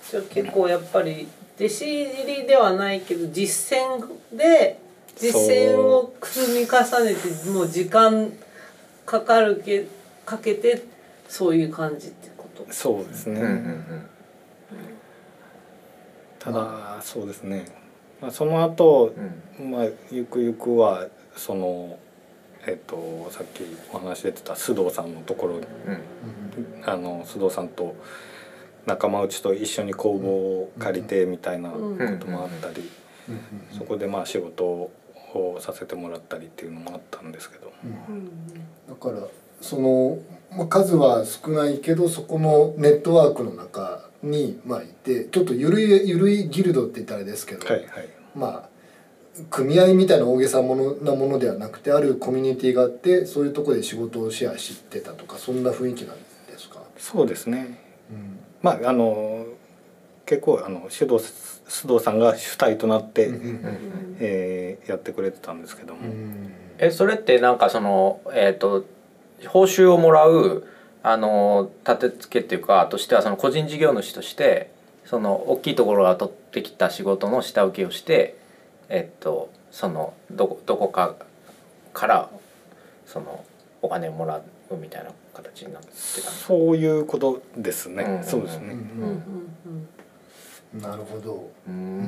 [0.09, 1.27] じゃあ結構やっぱり
[1.57, 4.77] 弟子入りではないけど実践で
[5.15, 8.31] 実践を積み重ねてもう時間
[9.05, 9.85] かかるけ
[10.25, 10.83] かけて
[11.29, 12.65] そういう感じってこと？
[12.71, 13.39] そうですね。
[13.39, 13.85] うんうん
[16.39, 17.65] ただそうですね。
[18.21, 19.13] まあその後
[19.59, 19.71] うん。
[19.71, 21.97] まあゆくゆくはその
[22.67, 23.63] えっとさっき
[23.93, 26.89] お話出てた須藤さんのところにうん。
[26.89, 27.95] あの須藤さんと
[28.85, 31.77] 仲間内と一緒に工房を借りてみたいなこ
[32.19, 32.89] ともあったり、
[33.75, 34.91] そこでまあ仕事を
[35.59, 37.71] させてもらったりっていうのもあったんですけど、
[38.87, 39.27] だから
[39.59, 40.19] その、
[40.55, 48.09] まあ、数は少ないけどそこのネットワークの中にまあいてちょっとゆるいゆるいギルドって言ったらあれですけど、はいはい。
[48.35, 48.75] まあ
[49.49, 57.79] 組合みたいな大げさものなものではなくてあるコミュニティがあってそういうところで仕事をシェアしてたとかそんな雰囲気なんですか、そうですね。
[58.09, 58.39] うん。
[58.61, 59.45] まああの
[60.25, 61.23] 結構あの須藤
[61.67, 66.51] 須藤さんが主体となって、うんえーやってくれてたんですけども、うん。
[66.77, 68.85] えそれってなんかそのえっ、と
[69.47, 70.65] 報酬をもらう
[71.07, 74.71] あの立て付けっていうかとしてはその個人事業主として
[75.05, 78.37] その大きいところが取ってきた仕事の下請けをして
[78.89, 81.15] えっ、とそのどこどこか
[81.93, 82.29] から
[83.05, 83.45] その
[83.83, 86.21] お金をもらうみたいな形になってたんです。
[86.23, 88.23] かそういうことですね、うん。
[88.23, 89.23] そうですね、うんうん
[90.73, 92.01] うんなるほど、ううん。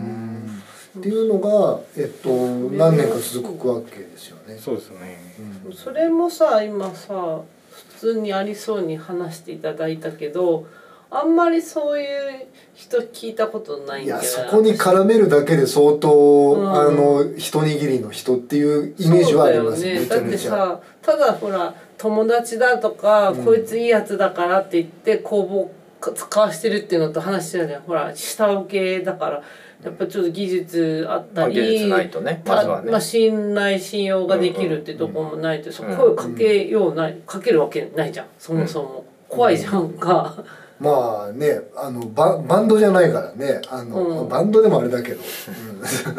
[0.46, 0.64] ん
[0.98, 2.30] っていうのが、えっと、
[2.76, 4.58] 何年か続くわけですよね。
[4.58, 5.20] そうですね。
[5.66, 5.74] うん。
[5.74, 7.57] それもさ今さ普
[7.98, 10.68] 通にありそうに話していただいたけど
[11.10, 16.72] あんまりそういう人聞いたことないんいやそこに絡めるだけで相当、うん。
[16.72, 20.06] あの一握りの人っていうイメージはありますね。
[20.06, 23.46] だってさただほら友達だとか、うん。
[23.46, 25.72] こいついいやつだからって言って工房
[26.14, 27.82] 使わしてるっていうのと話してたじゃん。
[27.84, 29.44] ほら下請けだから
[29.84, 32.92] やっぱちょっと技術あっまあたり、技術ないとねまずはね。
[32.92, 35.96] まあ、信頼信用ができるってとこもないと、そうん。
[35.96, 40.44] 声かけようないかけるわけないじゃんそもそも、怖いじゃんか、
[40.80, 43.62] まあねあのババンドじゃないからね。
[43.70, 44.16] あの、うん。
[44.16, 45.22] まあバンドでもあれだけど、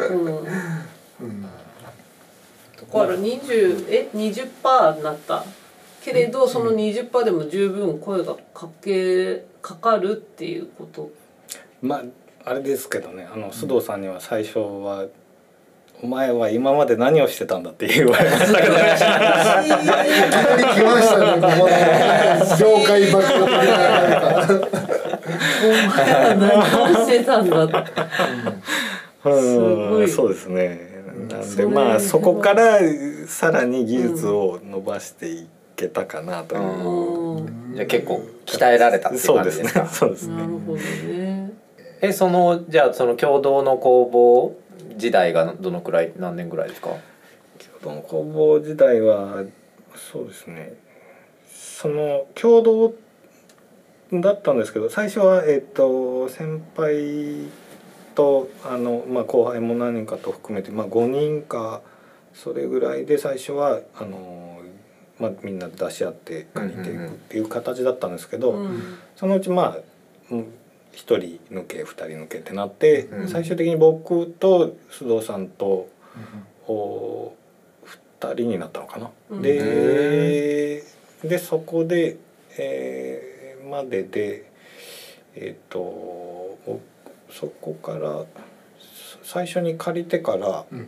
[0.09, 0.37] うん、うん。
[0.37, 1.47] うん、だ
[2.91, 5.43] から20え？20%になった。
[6.01, 11.11] けれどその20%でも十分声がかけかかるっていうこと。
[11.81, 12.03] まあ
[12.49, 15.05] あれですけどねあの須藤さんには最初は
[16.01, 18.79] 「お前は今まで何をしてたんだ」って言われましたけどね。
[18.79, 20.03] いきな
[20.57, 21.67] り来ましたねこの
[22.57, 23.67] 業界爆お前
[26.11, 27.75] は何をしてたんだって
[29.29, 30.89] うすごいんそうですね。
[31.29, 32.79] なんでまあそこから
[33.27, 35.45] さらに技術を伸ばしてい
[35.75, 37.75] けたかなという、うん。
[37.75, 40.35] じゃあ結構鍛えられたっていうそうですね感じですかそうですね。
[40.37, 41.28] なるほどね
[42.01, 44.55] えそのじゃあその共同の工房
[44.97, 46.89] 時代がどのくらい何年ぐらいですか？
[47.81, 49.43] 共同工房時代は
[49.95, 50.73] そうですね。
[51.51, 52.93] その共同
[54.21, 57.47] だったんですけど最初はえっ、と先輩
[58.15, 61.81] とあの、まあ、後輩も何人かと含めて、まあ、5人か
[62.33, 64.59] それぐらいで最初はあの、
[65.19, 68.97] まあ、みんなで出し合って借りていくっていう形だったんですけど、うん。
[69.15, 69.77] そのうちま
[70.31, 70.35] あ
[70.91, 73.27] うん一人抜け二人抜けってなって、うん。
[73.27, 75.87] 最終的に僕と須藤さんと
[76.67, 77.33] お
[77.83, 79.11] 二人になったのかな。
[79.29, 79.41] うん。
[79.41, 80.83] で
[81.23, 82.17] でそこで、
[82.57, 84.51] えーまでで
[85.35, 86.81] えっ、とお
[87.29, 88.25] そこから
[89.23, 90.87] 最初に借りてからうん。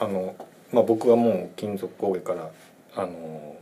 [0.00, 0.34] あの、
[0.72, 2.50] まあ、僕がもう金属工芸から
[2.94, 3.56] あの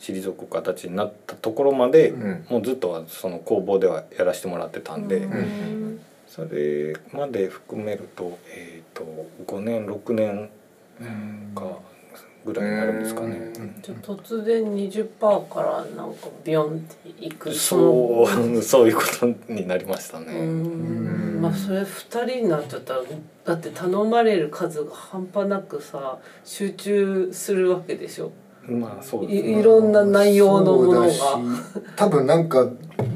[0.00, 2.46] 退く形になったところまで、うん。
[2.48, 6.00] もうずっとはその工房ではやらせてもらってたんで、うん。
[6.28, 9.04] それまで含めると,、えー、と
[9.46, 10.50] 5年6年
[11.54, 11.78] か
[12.44, 13.36] ぐらいになるんですかね。
[13.36, 13.78] うん。
[13.82, 20.40] じゃあ突然20%からなんかビヨンっていくそう そういうことになりましたうね。
[20.40, 21.40] ん。
[21.40, 23.02] まあそれ2人になっちゃったら
[23.44, 28.32] だって頼まれる数が半端なくさ集中するわけでしょ
[28.68, 29.60] まあそうですいね。
[29.60, 31.08] いろんな内容のものが。
[31.96, 32.68] 多分なんか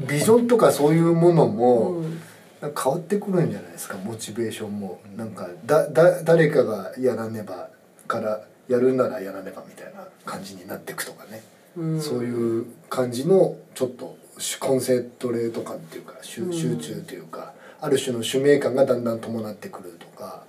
[0.07, 2.21] ビジョンとかそういうものも、うん。
[2.61, 4.99] 変わってくるんじゃないですかモチベーションも。
[5.17, 7.69] なんかだだ誰かがやらねば
[8.07, 11.43] からやるならやらねばみたいな感じになっていくとかね、
[11.75, 12.01] うん。
[12.01, 14.17] そういう感じのちょっと
[14.59, 20.43] コンセントレート感っていうか集中というか、ある種の使命感がだんだん伴ってくるとか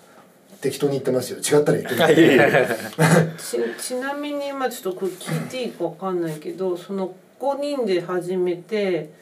[0.63, 1.39] 適当に言ってますよ。
[1.39, 2.19] 違ったら言ってないい。
[2.19, 2.69] やいやいや
[3.37, 9.13] ちちなみに今ちょっとこれ聞いていいかわかんないけどその5人で始めて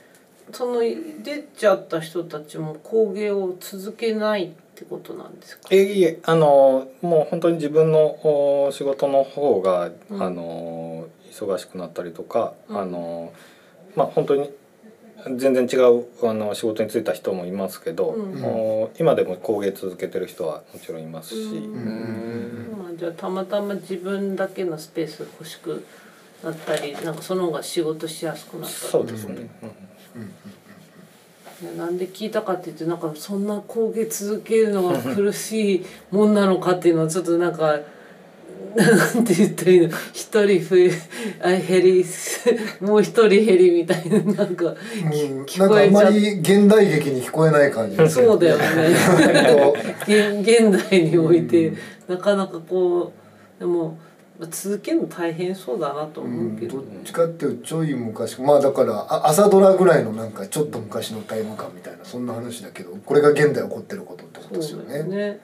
[0.52, 5.68] その出ちゃった人たちも工芸を続けないってことなんですか？
[5.70, 10.22] えいえあのもう本当に自分のお仕事の方が、うん。
[10.22, 12.78] あの忙しくなったりとか、うん。
[12.78, 13.32] あの
[13.96, 14.50] まあ本当に
[15.36, 18.44] 全然違うあの仕事に就いた人もいますけど、うん。
[18.44, 22.76] お今でも工芸続けてる人はもちろんいますし、うん。
[22.78, 25.84] まあ、じゃあたまたま自分だけのスペース欲しく
[26.42, 28.72] なったりなんかその方が仕事しやすくなったり。
[28.74, 29.34] そうですね。
[29.34, 29.48] ね
[31.76, 37.78] なんで聞いたかって言ってなんかそんな工芸続けるのが苦しいもんなのかっていうのはちょっとなんか
[38.76, 39.88] なんて言ったらいいの？
[40.12, 40.90] 一人増え
[41.42, 42.04] あ減り
[42.80, 44.74] もう一人減りみたいななんかうん
[45.44, 48.64] 聞なんかあんまこえちゃうり現代劇に聞こえない感じですそうだよね。
[50.02, 51.72] 現現代において
[52.08, 53.12] なかなかこ
[53.58, 53.98] うでも
[54.38, 65.02] まあ続けるの大変そうだなと思うけど、どっちかっていうとちょい昔まあだからあ朝ドラぐらいのなんかちょっと昔のタイム感みたいなそんな話だけどこれが現代起こってることってことですよね。
[65.02, 65.40] ね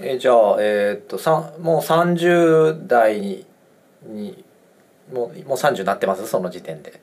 [0.00, 3.46] えーじゃあえーっとさんもう30代に
[4.06, 4.44] に
[5.12, 6.26] もうもう30になってます？
[6.26, 7.00] その時点で。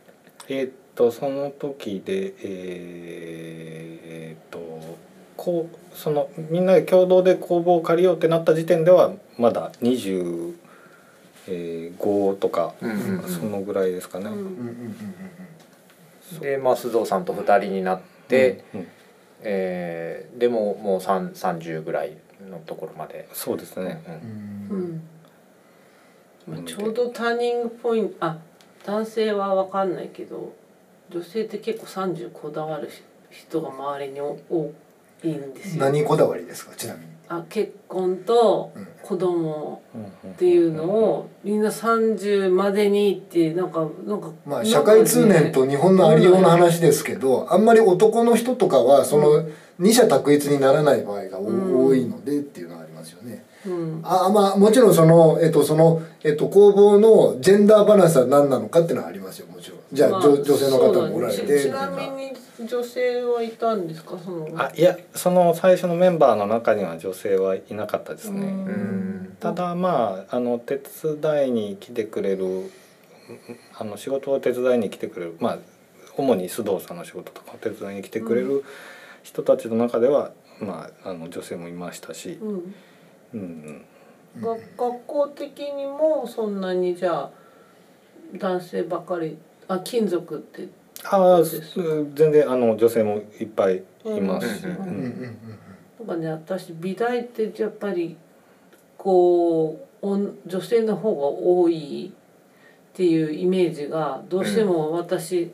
[0.50, 4.60] えーっとその時でえーっと
[5.38, 10.54] こうそのみんなで共同で工房を借りようってなった時点ではまだ25
[12.36, 13.30] とか、うんうんうん。
[13.30, 14.26] そのぐらいですかね。
[14.26, 14.34] うん。
[14.34, 14.96] うんうんうん
[16.40, 18.88] でまあ須藤さんと2人になって、うん
[19.42, 22.18] えーでももう3 30ぐらい
[22.50, 23.28] のところまで。
[23.34, 24.02] そうですね。
[24.70, 25.02] うん
[26.48, 28.38] まあ、ちょうどターニングポイントあ
[28.86, 30.54] 男性は分かんないけど
[31.10, 32.90] 女性って結構30こだわる
[33.30, 34.74] 人が周りにお多
[35.24, 35.86] いんですよ。
[35.86, 36.76] 何こだわりですか？
[36.76, 37.13] ちなみに。
[37.30, 49.46] あ結婚とうん子供っっていうのをみんな30までにってなんかなんかまあ社会通念と日本のありようの話ですけどあんまり男の人とかはその
[49.78, 53.44] 二者択一にならない場合が多いのでっていうのがありますよね。
[53.66, 59.48] うんあまあもちろんそのえっとそのえっと工房のジェンダーバランスは何なのかっていうのはありますよ。
[59.94, 61.60] じゃあ、ま女女性の方もおられて。
[61.60, 62.34] ちちなみに
[62.68, 64.18] 女性はいたんですか？
[64.18, 64.50] その。
[64.56, 68.42] あいやその最初のメンバーの中には女性はいなかったですね。
[68.42, 68.66] うん。
[68.66, 70.80] うんただまああの手
[71.22, 72.72] 伝いに来てくれる
[73.78, 75.58] あの仕事を手伝いに来てくれるまあ
[76.16, 78.64] 主に須藤さんの仕事とかを手伝いに来てくれる
[79.22, 82.76] 人たちの中では、まああの女性もいましたし、うん。
[83.34, 83.86] うん。
[84.40, 87.32] 学校的にもそんなにじゃあ
[88.36, 89.38] 男性ばかり
[89.68, 90.68] あ金属って。
[91.06, 91.80] ああそうです
[92.16, 94.60] 全然あの女性もいっぱいいます。
[94.60, 95.38] し、うんうんうん
[96.00, 96.08] うん。
[96.08, 98.16] なんかね私美大ってやっぱり
[98.98, 100.06] こう
[100.46, 102.12] 女性の方が多い
[102.94, 105.52] っていうイメージがどうしても私、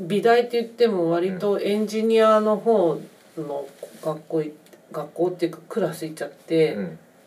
[0.00, 2.98] 美大って言っても割とエンジニアの方
[3.36, 3.66] の
[4.02, 4.52] 学校い
[4.90, 6.76] 学校っていうかクラス行っちゃって、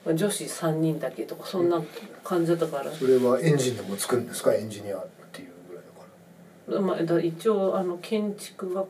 [0.05, 1.81] 女子3人だけとかそんな
[2.23, 6.07] 感じだったから、それはエンジンでも作るんですかエンジニアっていうぐらいだから。
[6.79, 8.87] まあ、一応あの建築学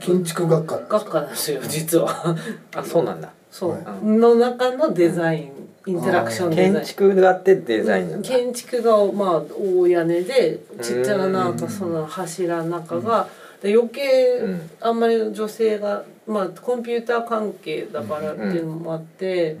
[0.00, 1.00] 建築学科学か？
[1.00, 2.36] 科なんですよ実は。
[2.74, 3.32] あそうなんだ。
[3.50, 4.06] そう、はい。
[4.06, 5.52] の中のデザイン
[5.86, 6.74] インタラクションデザイン。
[6.74, 8.22] 建築があってデザイン。
[8.22, 13.28] 建築がまあ大屋根でちっちゃななんかうんその柱の中が
[13.62, 14.70] で余計うん。
[14.80, 19.56] あんまり女性がまあコンピューター関係だからっていうのもあって、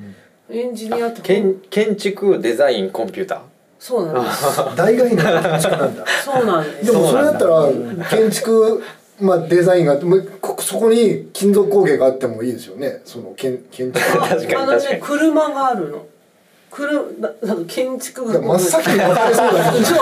[0.50, 3.38] エンジニアとか建建築デザインコンピューター？
[3.82, 4.76] そうなんです。
[4.76, 6.04] 大概の建築なんだ。
[6.24, 6.86] そうなんです。
[6.86, 7.68] でもそれだったら
[8.08, 8.80] 建築
[9.20, 13.02] まあデザインがあってもうこそこに金属工芸があってもいいですよね。
[13.04, 14.18] その建建築。
[14.18, 15.00] 確かにあのね確かに。
[15.02, 16.06] 車があるの。
[16.70, 19.98] 車ななんか建築いや真っ先に分かりそうだね建築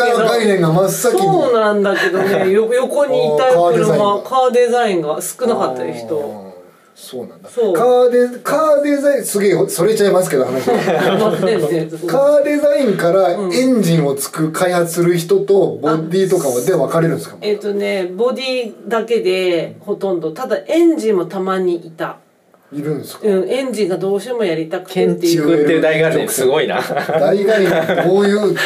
[0.00, 1.20] 家の概念が真っ先に。
[1.20, 2.50] そうなんだけどね。
[2.52, 6.51] よ横にいたあーカーデザイン車がカーデザインが少なかったよ人
[7.04, 7.50] そうなんだ。
[7.50, 7.74] そう。
[7.74, 13.52] カーデカーデザインすげえそれちゃいますけど話カーデザインからうん。
[13.52, 17.36] エンジンをつく開発する人とボディとかはで分かれるんですか？
[17.40, 20.32] えっ、とねボディだけでほとんど。
[20.32, 22.18] ただエンジンもたまにいた、
[22.72, 23.28] いるんですか？
[23.28, 26.80] うん、エンジンがどうしてもやりたくて建っていう築っていう大概念すごいな。
[26.80, 28.56] 大概念どういう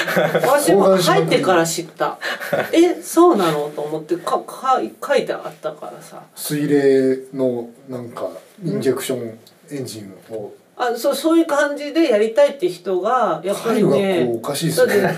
[0.43, 2.19] 私も入ってから知った。
[2.73, 3.71] えそうなの？
[3.75, 6.23] と思ってかか書いてあったからさ。
[6.37, 8.29] 水冷のなんか
[8.65, 9.39] インジェクション
[9.73, 10.53] エンジンを。
[10.79, 15.15] あそうそういう感じでやりたいって人がやっぱりねおかしいですね。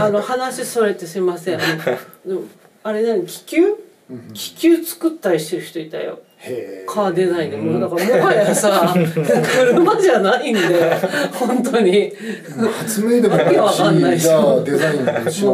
[0.00, 1.56] あの話それてすいません。
[1.56, 1.58] あ
[2.26, 2.40] のでも
[2.82, 3.26] あれ何？
[3.26, 3.66] 気球？
[4.10, 4.30] うん。
[4.32, 6.20] 気球作ったりしてる人いたよ
[6.86, 10.60] カーデザインでもうだからもはやさ 車じゃないんで
[11.32, 12.12] 本当に。
[12.78, 14.58] 発明でもわけわかんないしも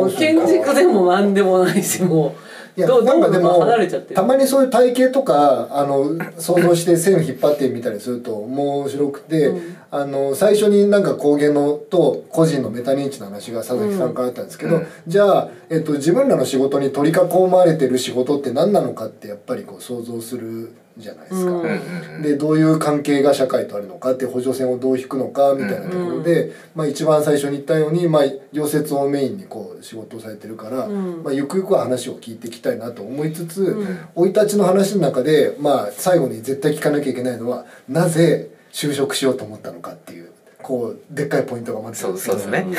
[0.04, 4.10] う建築でも何でもないしもいうやどうなんかでもどう離れちゃって。
[4.10, 9.76] るたまにそういう体型とかあの想像して線引っ張ってみたりすると面白くて、うん。
[9.92, 14.86] あの最初になんか工芸のと個人のメタ認知の話が佐々木さんからあったんですけど、うん。
[15.06, 21.50] じゃあ、えっと、自分らの仕事に取り囲まれてる仕事って何なのかってやっぱりこう想像するじゃないですか。
[21.50, 21.60] うん。
[21.62, 21.70] うん
[22.14, 28.22] うんでどういう関係が社会とあるのかって補助線をどう引くのかみたいなところで、まあ、一番最初に言ったように、まあ、
[28.52, 31.22] 溶接をメインにこう仕事をされてるから、うん。
[31.22, 33.98] まあ、ゆくゆくは話を聞いていきたいなと思いつつうん。
[34.14, 40.30] 生、い立ちの話の中で、まあ、最後に絶対聞かなきゃいけないのはなぜ就職しようと思ったのかっていう
[40.62, 42.66] こうでっかいポイントがまずそうそうですね。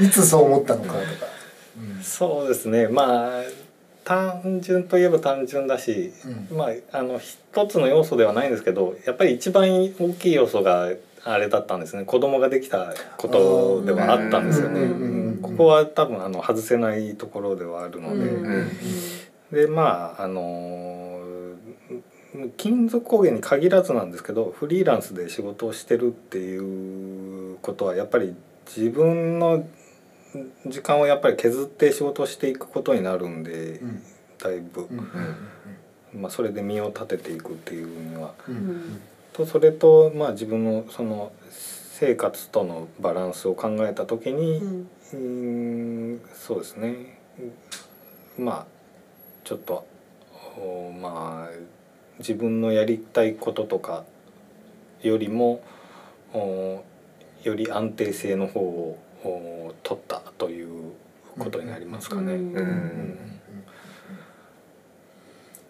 [0.00, 1.02] いつそう思ったのかとか。
[2.02, 2.88] そうですね。
[2.88, 3.42] まあ
[4.04, 6.12] 単純といえば単純だし、
[6.50, 6.56] うん。
[6.56, 10.90] まああの一つの要素ではないんですけどやっぱり一番大きい要素が
[11.24, 12.04] あれだったんですね。
[12.04, 15.38] 子供ができたことではあったんですよね。
[15.40, 18.70] ここは多分あの外せないところではあるので、うんうん。
[19.52, 21.20] でまああの
[22.56, 28.34] 金属工芸に限らずなんですけどフリーランスで仕事をしてるっていうことはやっぱり
[28.66, 29.66] 自分の
[30.66, 34.02] 時間をやっぱり削って仕事をしていくことになるんで、うん。
[34.38, 34.94] だいぶ、う
[36.16, 36.20] ん。
[36.20, 38.34] まあ、それで身を立てていくっていうには。
[39.32, 44.58] とそれと、まあ、自分のその生活とのバランスを考えた時に、
[45.14, 46.14] うん。
[46.14, 47.18] んそうですね。
[48.38, 48.66] まあ
[49.44, 49.86] ちょっと
[50.56, 51.54] おまあ
[52.18, 54.04] 自分のやりたいこととか
[55.02, 55.62] よりも
[56.32, 56.82] お
[57.42, 59.11] より安定性の方をお
[59.82, 60.92] 取ったという
[61.38, 62.38] ことになりますかね。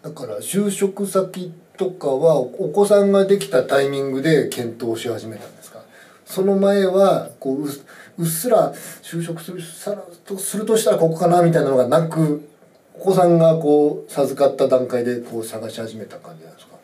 [0.01, 5.81] だから就職先とかはお子さんができたタイミングで検討し始めたんですか？
[6.25, 7.71] その前はこううっ
[8.17, 12.47] うっすら就職するさらとするとしたらここかなみたいなのがなく
[12.95, 16.75] お子さんがこう授かった段階でこう探し始めた感じなんですか、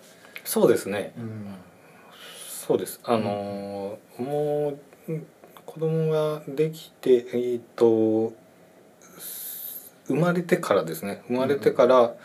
[0.46, 1.14] そうですね。
[1.18, 1.56] うん。
[2.50, 3.00] そうです。
[3.04, 5.28] あのーもううん
[5.70, 8.34] 子供ができてえっ、と
[10.08, 11.22] 生まれてからですね。
[11.28, 12.16] 生まれてから、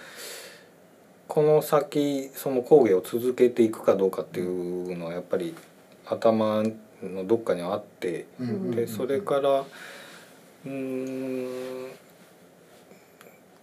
[1.28, 5.55] この先その工芸を続けていくかどうかっていうのはやっぱり
[6.07, 6.62] 頭
[7.03, 11.90] のどっかにあって、うんでそれからうーん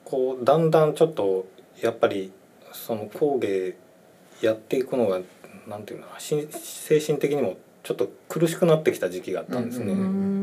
[0.05, 1.47] こうだんだんちょっと
[1.81, 2.31] やっぱり
[2.71, 3.75] その工芸
[4.41, 5.21] やっていくのが
[5.67, 9.93] なんていうのかなし精神的にもちょっと苦しくなってきた時期があったんですね。
[9.93, 10.41] うんうん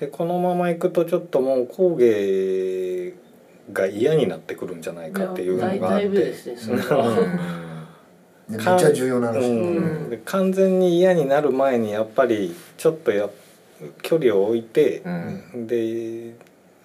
[0.00, 3.12] でこのままいくとちょっともう工芸
[3.70, 6.34] が嫌になってくるんじゃないかっていうのがあって。
[8.48, 10.10] めっちゃ重要な話、うん。
[10.10, 13.28] で完全に嫌になる前にやっぱりちょっとや
[14.02, 15.10] 距離を置いて、う
[15.58, 15.66] ん。
[15.66, 16.34] で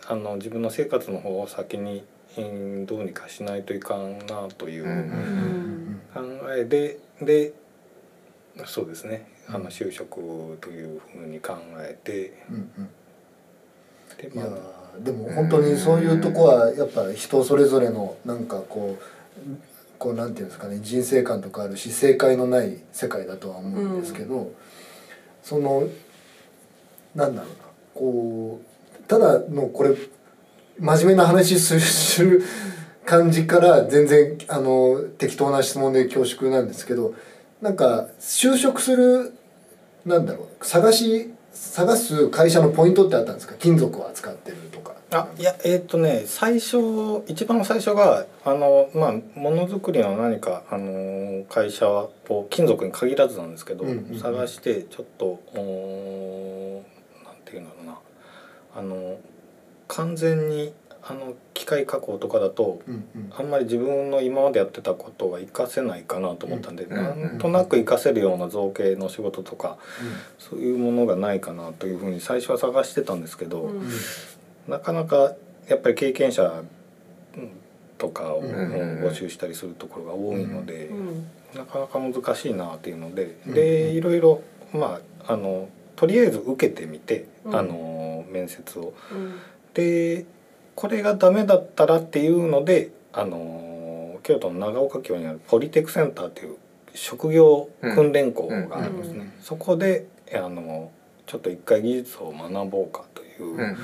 [0.07, 2.03] あの自分の生活の方を先に、
[2.37, 4.83] うんどうにかしないといかんなという
[6.13, 6.21] 考
[6.53, 7.53] えでで
[8.65, 12.89] そうですねあの就職というふうに考えてうんうん。
[14.17, 19.57] でまあーでも本当にそういうとこはやっぱ人それぞれのなんかこう
[19.97, 24.53] こうなんていうんですかね人生観とかあるし正解のない世界だとは思うんですけど、
[25.43, 25.87] その
[27.13, 27.55] なんだろうな
[27.93, 29.95] こうただのこれ
[30.79, 32.43] 真面目な話するする
[33.05, 37.13] 感じから全然あの適当な質問で恐縮なんですけど
[37.65, 39.33] なんか就職する
[40.05, 43.55] なんだろう探し探す会社のポイントってあったんですか？
[43.57, 44.93] 金属を扱ってるとか。
[45.09, 52.11] あいやえっ、とね最初一番最初があのまあものづくりの何かあの会社を
[52.51, 54.19] 金属に限らずなんですけど、うんうんうん。
[54.19, 57.97] 探してちょっとおーなんていうんだろうな。
[58.75, 59.17] あの
[59.87, 60.71] 完全に
[61.07, 63.31] あの機械加工とかだとうんうん。
[63.37, 66.97] あんまり自分の今までやってたことが活かせないかなと思ったんで、うん。
[66.97, 69.77] うんなんとなく活かせるような造形の仕事とか
[70.39, 73.81] そういうものがないかなというふうに最初は探してたんですけど、うん。
[73.81, 73.89] うん
[74.67, 75.35] なかなか
[75.67, 76.63] やっぱり経験者
[77.37, 77.49] うん。
[77.99, 79.03] とかをうん。
[79.03, 81.27] 募集したりするところが多いので、うん。
[81.55, 83.53] なかなか難しいなっていうので、うん。
[83.53, 84.41] でいろいろ
[84.73, 87.55] まああのとりあえず受けてみて、うん。
[87.55, 88.93] あの面接を。
[89.11, 89.35] うん。
[89.75, 90.25] で
[90.75, 96.57] これがダメだったらっていうのであの京都の長岡京にあるポリテクセンターっていう
[96.93, 100.91] 職業訓練校があるんですね、うんそこであの
[101.27, 103.77] ちょっと一回技術を学ぼうかといううんうん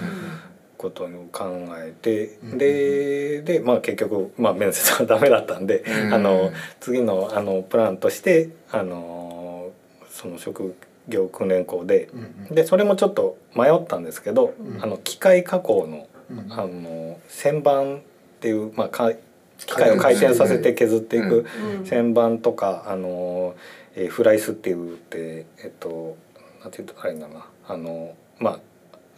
[0.78, 1.46] ことを考
[1.78, 9.70] えて、うんでで、まあ、結局、まあ、面接はダメだったんで、うんあの次のあのプランとしてあの
[10.10, 10.76] その職
[11.08, 12.10] 業訓練校で
[12.50, 14.84] うんでそれもちょっと迷ったんですけど、うん。
[14.84, 16.11] あの機械加工のうん
[16.50, 18.00] あの旋盤っ
[18.40, 19.12] ていう、まあ、か
[19.58, 21.82] 機械を回転させて削っていくうん。
[21.84, 23.56] 旋盤とか、あの
[23.96, 26.18] えーフライスっていうってえっと
[26.62, 27.46] なんて言うとあれだな。
[27.68, 28.60] あのまあ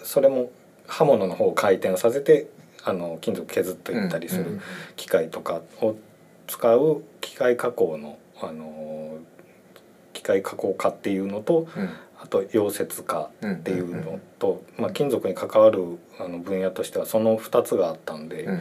[0.04, 0.52] それも
[0.88, 2.48] 刃物の方を回転させて
[2.84, 4.62] あの金属削っていったりするうん
[4.96, 5.96] 機械とかを
[6.48, 9.18] 使う機械加工のあの
[10.12, 11.90] 機械加工科っていうのとうん
[12.24, 18.56] あと溶接科うんっていうのと、まあ、金属に関わるあの分野としてはその2つがあったんで、うん。
[18.56, 18.60] ま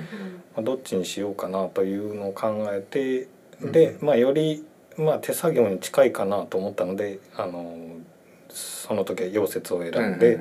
[0.59, 3.29] あ、どっちにしようかなというのを考えて
[3.73, 4.65] で、まあ、より、
[4.99, 7.77] まあ、手作業に近いかなと思ったのであの
[8.49, 10.39] その時は溶接を選んで、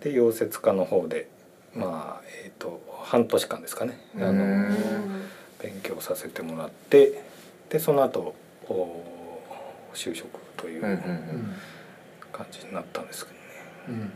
[0.00, 1.28] で溶接科の方で
[1.74, 3.98] まあえっ、と半年間ですかね。
[4.16, 4.76] あのうん。
[5.62, 7.22] 勉強させてもらって
[7.68, 8.34] でその後
[8.68, 9.02] お
[9.94, 10.82] 就職という
[12.32, 13.40] 感じになったんですけどね。
[13.88, 14.12] うん。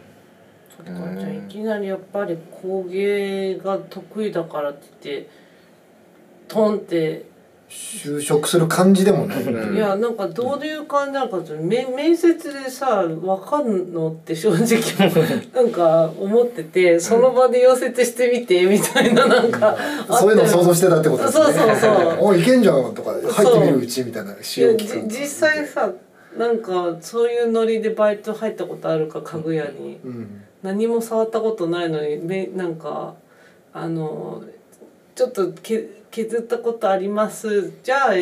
[0.77, 5.31] そっかじゃあいきなりやっぱり工芸が得意だからって言って
[6.49, 7.25] トンって、
[7.69, 9.43] 就職する感じでもない。
[9.43, 9.77] うん。
[9.77, 19.77] いやなんかどういう感じなのかって面面接でさわかんのって正直なんか思っててその場で溶接してみてみたいななんか
[20.09, 21.45] あそういうの想像してたってことですね。
[21.47, 25.91] そうそうそう おいいけんじゃんとか入ってみるうちみたいな実際さ
[26.37, 30.01] なんかそういうノリでバイト入ったことあるか家具屋に。
[30.05, 30.41] うん。
[30.63, 33.17] 何も触ったことないのにめなんか
[33.75, 34.43] あの
[35.15, 37.73] ちょっとけ削ったことあります。
[37.83, 38.19] じゃあ教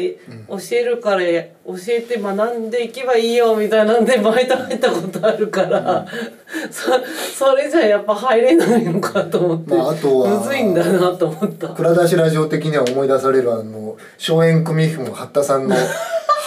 [0.73, 1.47] えるから教
[1.89, 6.07] えて学んでいけばいいよみたいなんでバイト入ったことあるから、
[6.71, 6.91] そ
[7.47, 11.69] それじゃやっぱ入れないのかと思って、まああとはむずいんだなと思った。
[11.69, 15.77] 蔵出しラジオ的には思い出されるあの松園組譜の八田さんの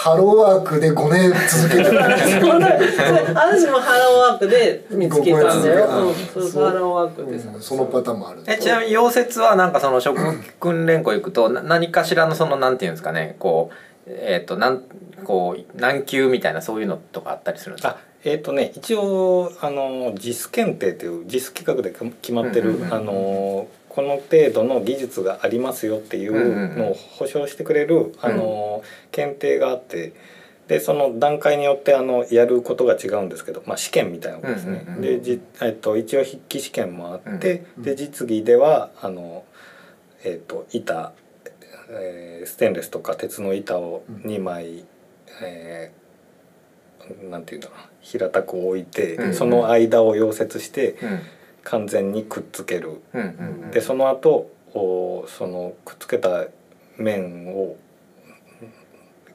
[0.06, 5.86] ハローワークで5年続けて 私もハローワークで見つけたんだよ。
[5.86, 7.48] うん、ハローワークでさ。
[7.52, 10.20] うんそのパターンもあるえちなみに溶接はなんかその職
[10.60, 13.70] 訓練校行くとな何かしらのそのなんていうんですかねこ
[14.06, 14.82] うえっ、となん
[15.24, 17.96] こう難級みたいなそういうのとかあったりするんですか？
[17.98, 21.90] あえーとね、一応あの JIS 検定という JIS 企画で
[22.22, 23.66] 決まってる、うんうんうんあの
[23.96, 30.12] この程度の技術がありますよっていうのを保証してくれる、あの検定があって
[30.68, 34.84] でその段階によってあのやることが違うんですけど、まあ、試験みたいなことですね。
[35.00, 39.44] でじ、えっと一応筆記試験もあって、うんで実技ではあの、
[40.24, 41.12] えっと板、
[41.88, 44.84] えーステンレスとか鉄の板を2枚、
[45.42, 49.34] えーなんていうんだろうな平たく置いて、うん。
[49.34, 51.20] その間を溶接してうん
[51.66, 53.02] 完全にくっつける。
[53.12, 53.24] うんう
[53.68, 56.46] んでその後おそのくっつけた
[56.96, 57.76] 面を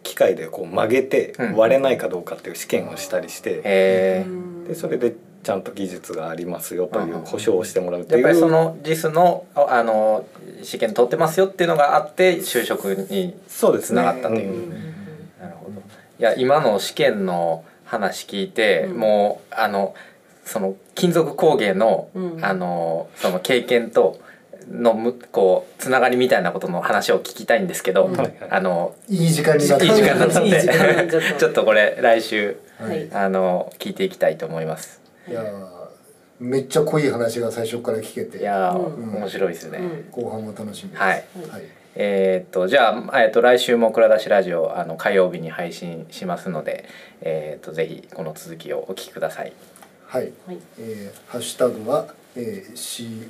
[0.04, 1.56] 機械でこう曲げてうん。
[1.56, 4.26] 割れないかどうかっていう試験をしたりして、へえ
[4.68, 5.14] でそれで
[5.44, 8.22] ちゃんと技術がありますよという保証をしてもらうっていう。
[8.22, 10.26] やっぱりその JIS のああの
[10.64, 14.02] 試験取ってますよっていうのがあって就職にそうですね。
[14.02, 14.54] つながったという。
[14.54, 14.70] うん。
[15.40, 15.72] なるほど。
[15.72, 15.82] い
[16.24, 19.00] や今の試験の話聞いて、うん。
[19.00, 19.96] もうあの
[20.46, 22.46] その金属工芸の、うん。
[22.46, 24.20] あのその経験と
[24.70, 28.18] のむこうつながりみたいなことの話を聞きたいんですけど、うん。
[28.50, 29.30] あのいい。
[29.30, 31.34] 時間いい時になって間だったんいい時間になっちゃった。
[31.34, 33.08] で ちょっとこれ来週はい。
[33.14, 35.02] あの聞いていきたいと思います。
[35.28, 35.46] いやー
[36.40, 38.40] めっちゃ濃い話が最初から聞けて。
[38.40, 39.14] いやー、うん。
[39.20, 39.82] 面白いですね、う
[40.20, 40.24] ん。
[40.24, 41.02] 後半も楽しみです。
[41.02, 41.14] はい。
[41.14, 41.62] はい。
[41.96, 46.86] えーっとじゃあ、えーっと来週も「蔵出しラジオ」あの火曜日に配信しますので、
[47.22, 49.54] えーっとぜひこの続きをお聞きください。
[50.12, 52.74] はい、はいえーハッシュタグは、えー、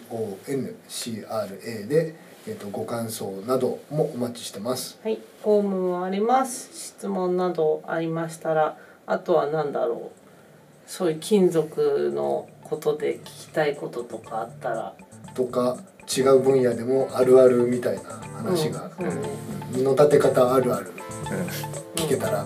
[0.09, 2.15] CONCRA で、
[2.47, 4.99] えー、とご感想などもお待ちしてます。
[5.03, 6.95] はい、フォームもあります。
[6.95, 10.89] 質問などありましたら、あとは何だろう。
[10.89, 14.95] そういう金属のことで聞きたいこととかあったら。
[15.35, 15.77] とか
[16.17, 22.45] 違う分野でもあるあるみたいな話が、うんうんうん布立て方あるあるうん聞けたら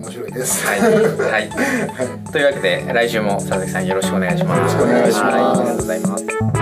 [0.00, 0.66] 面白いです。
[0.66, 1.48] はい、はい、
[2.32, 4.58] というわけで来週も佐々木さんよろしくお願いします。
[4.58, 6.59] よろしくお願いしますはありがとうございます。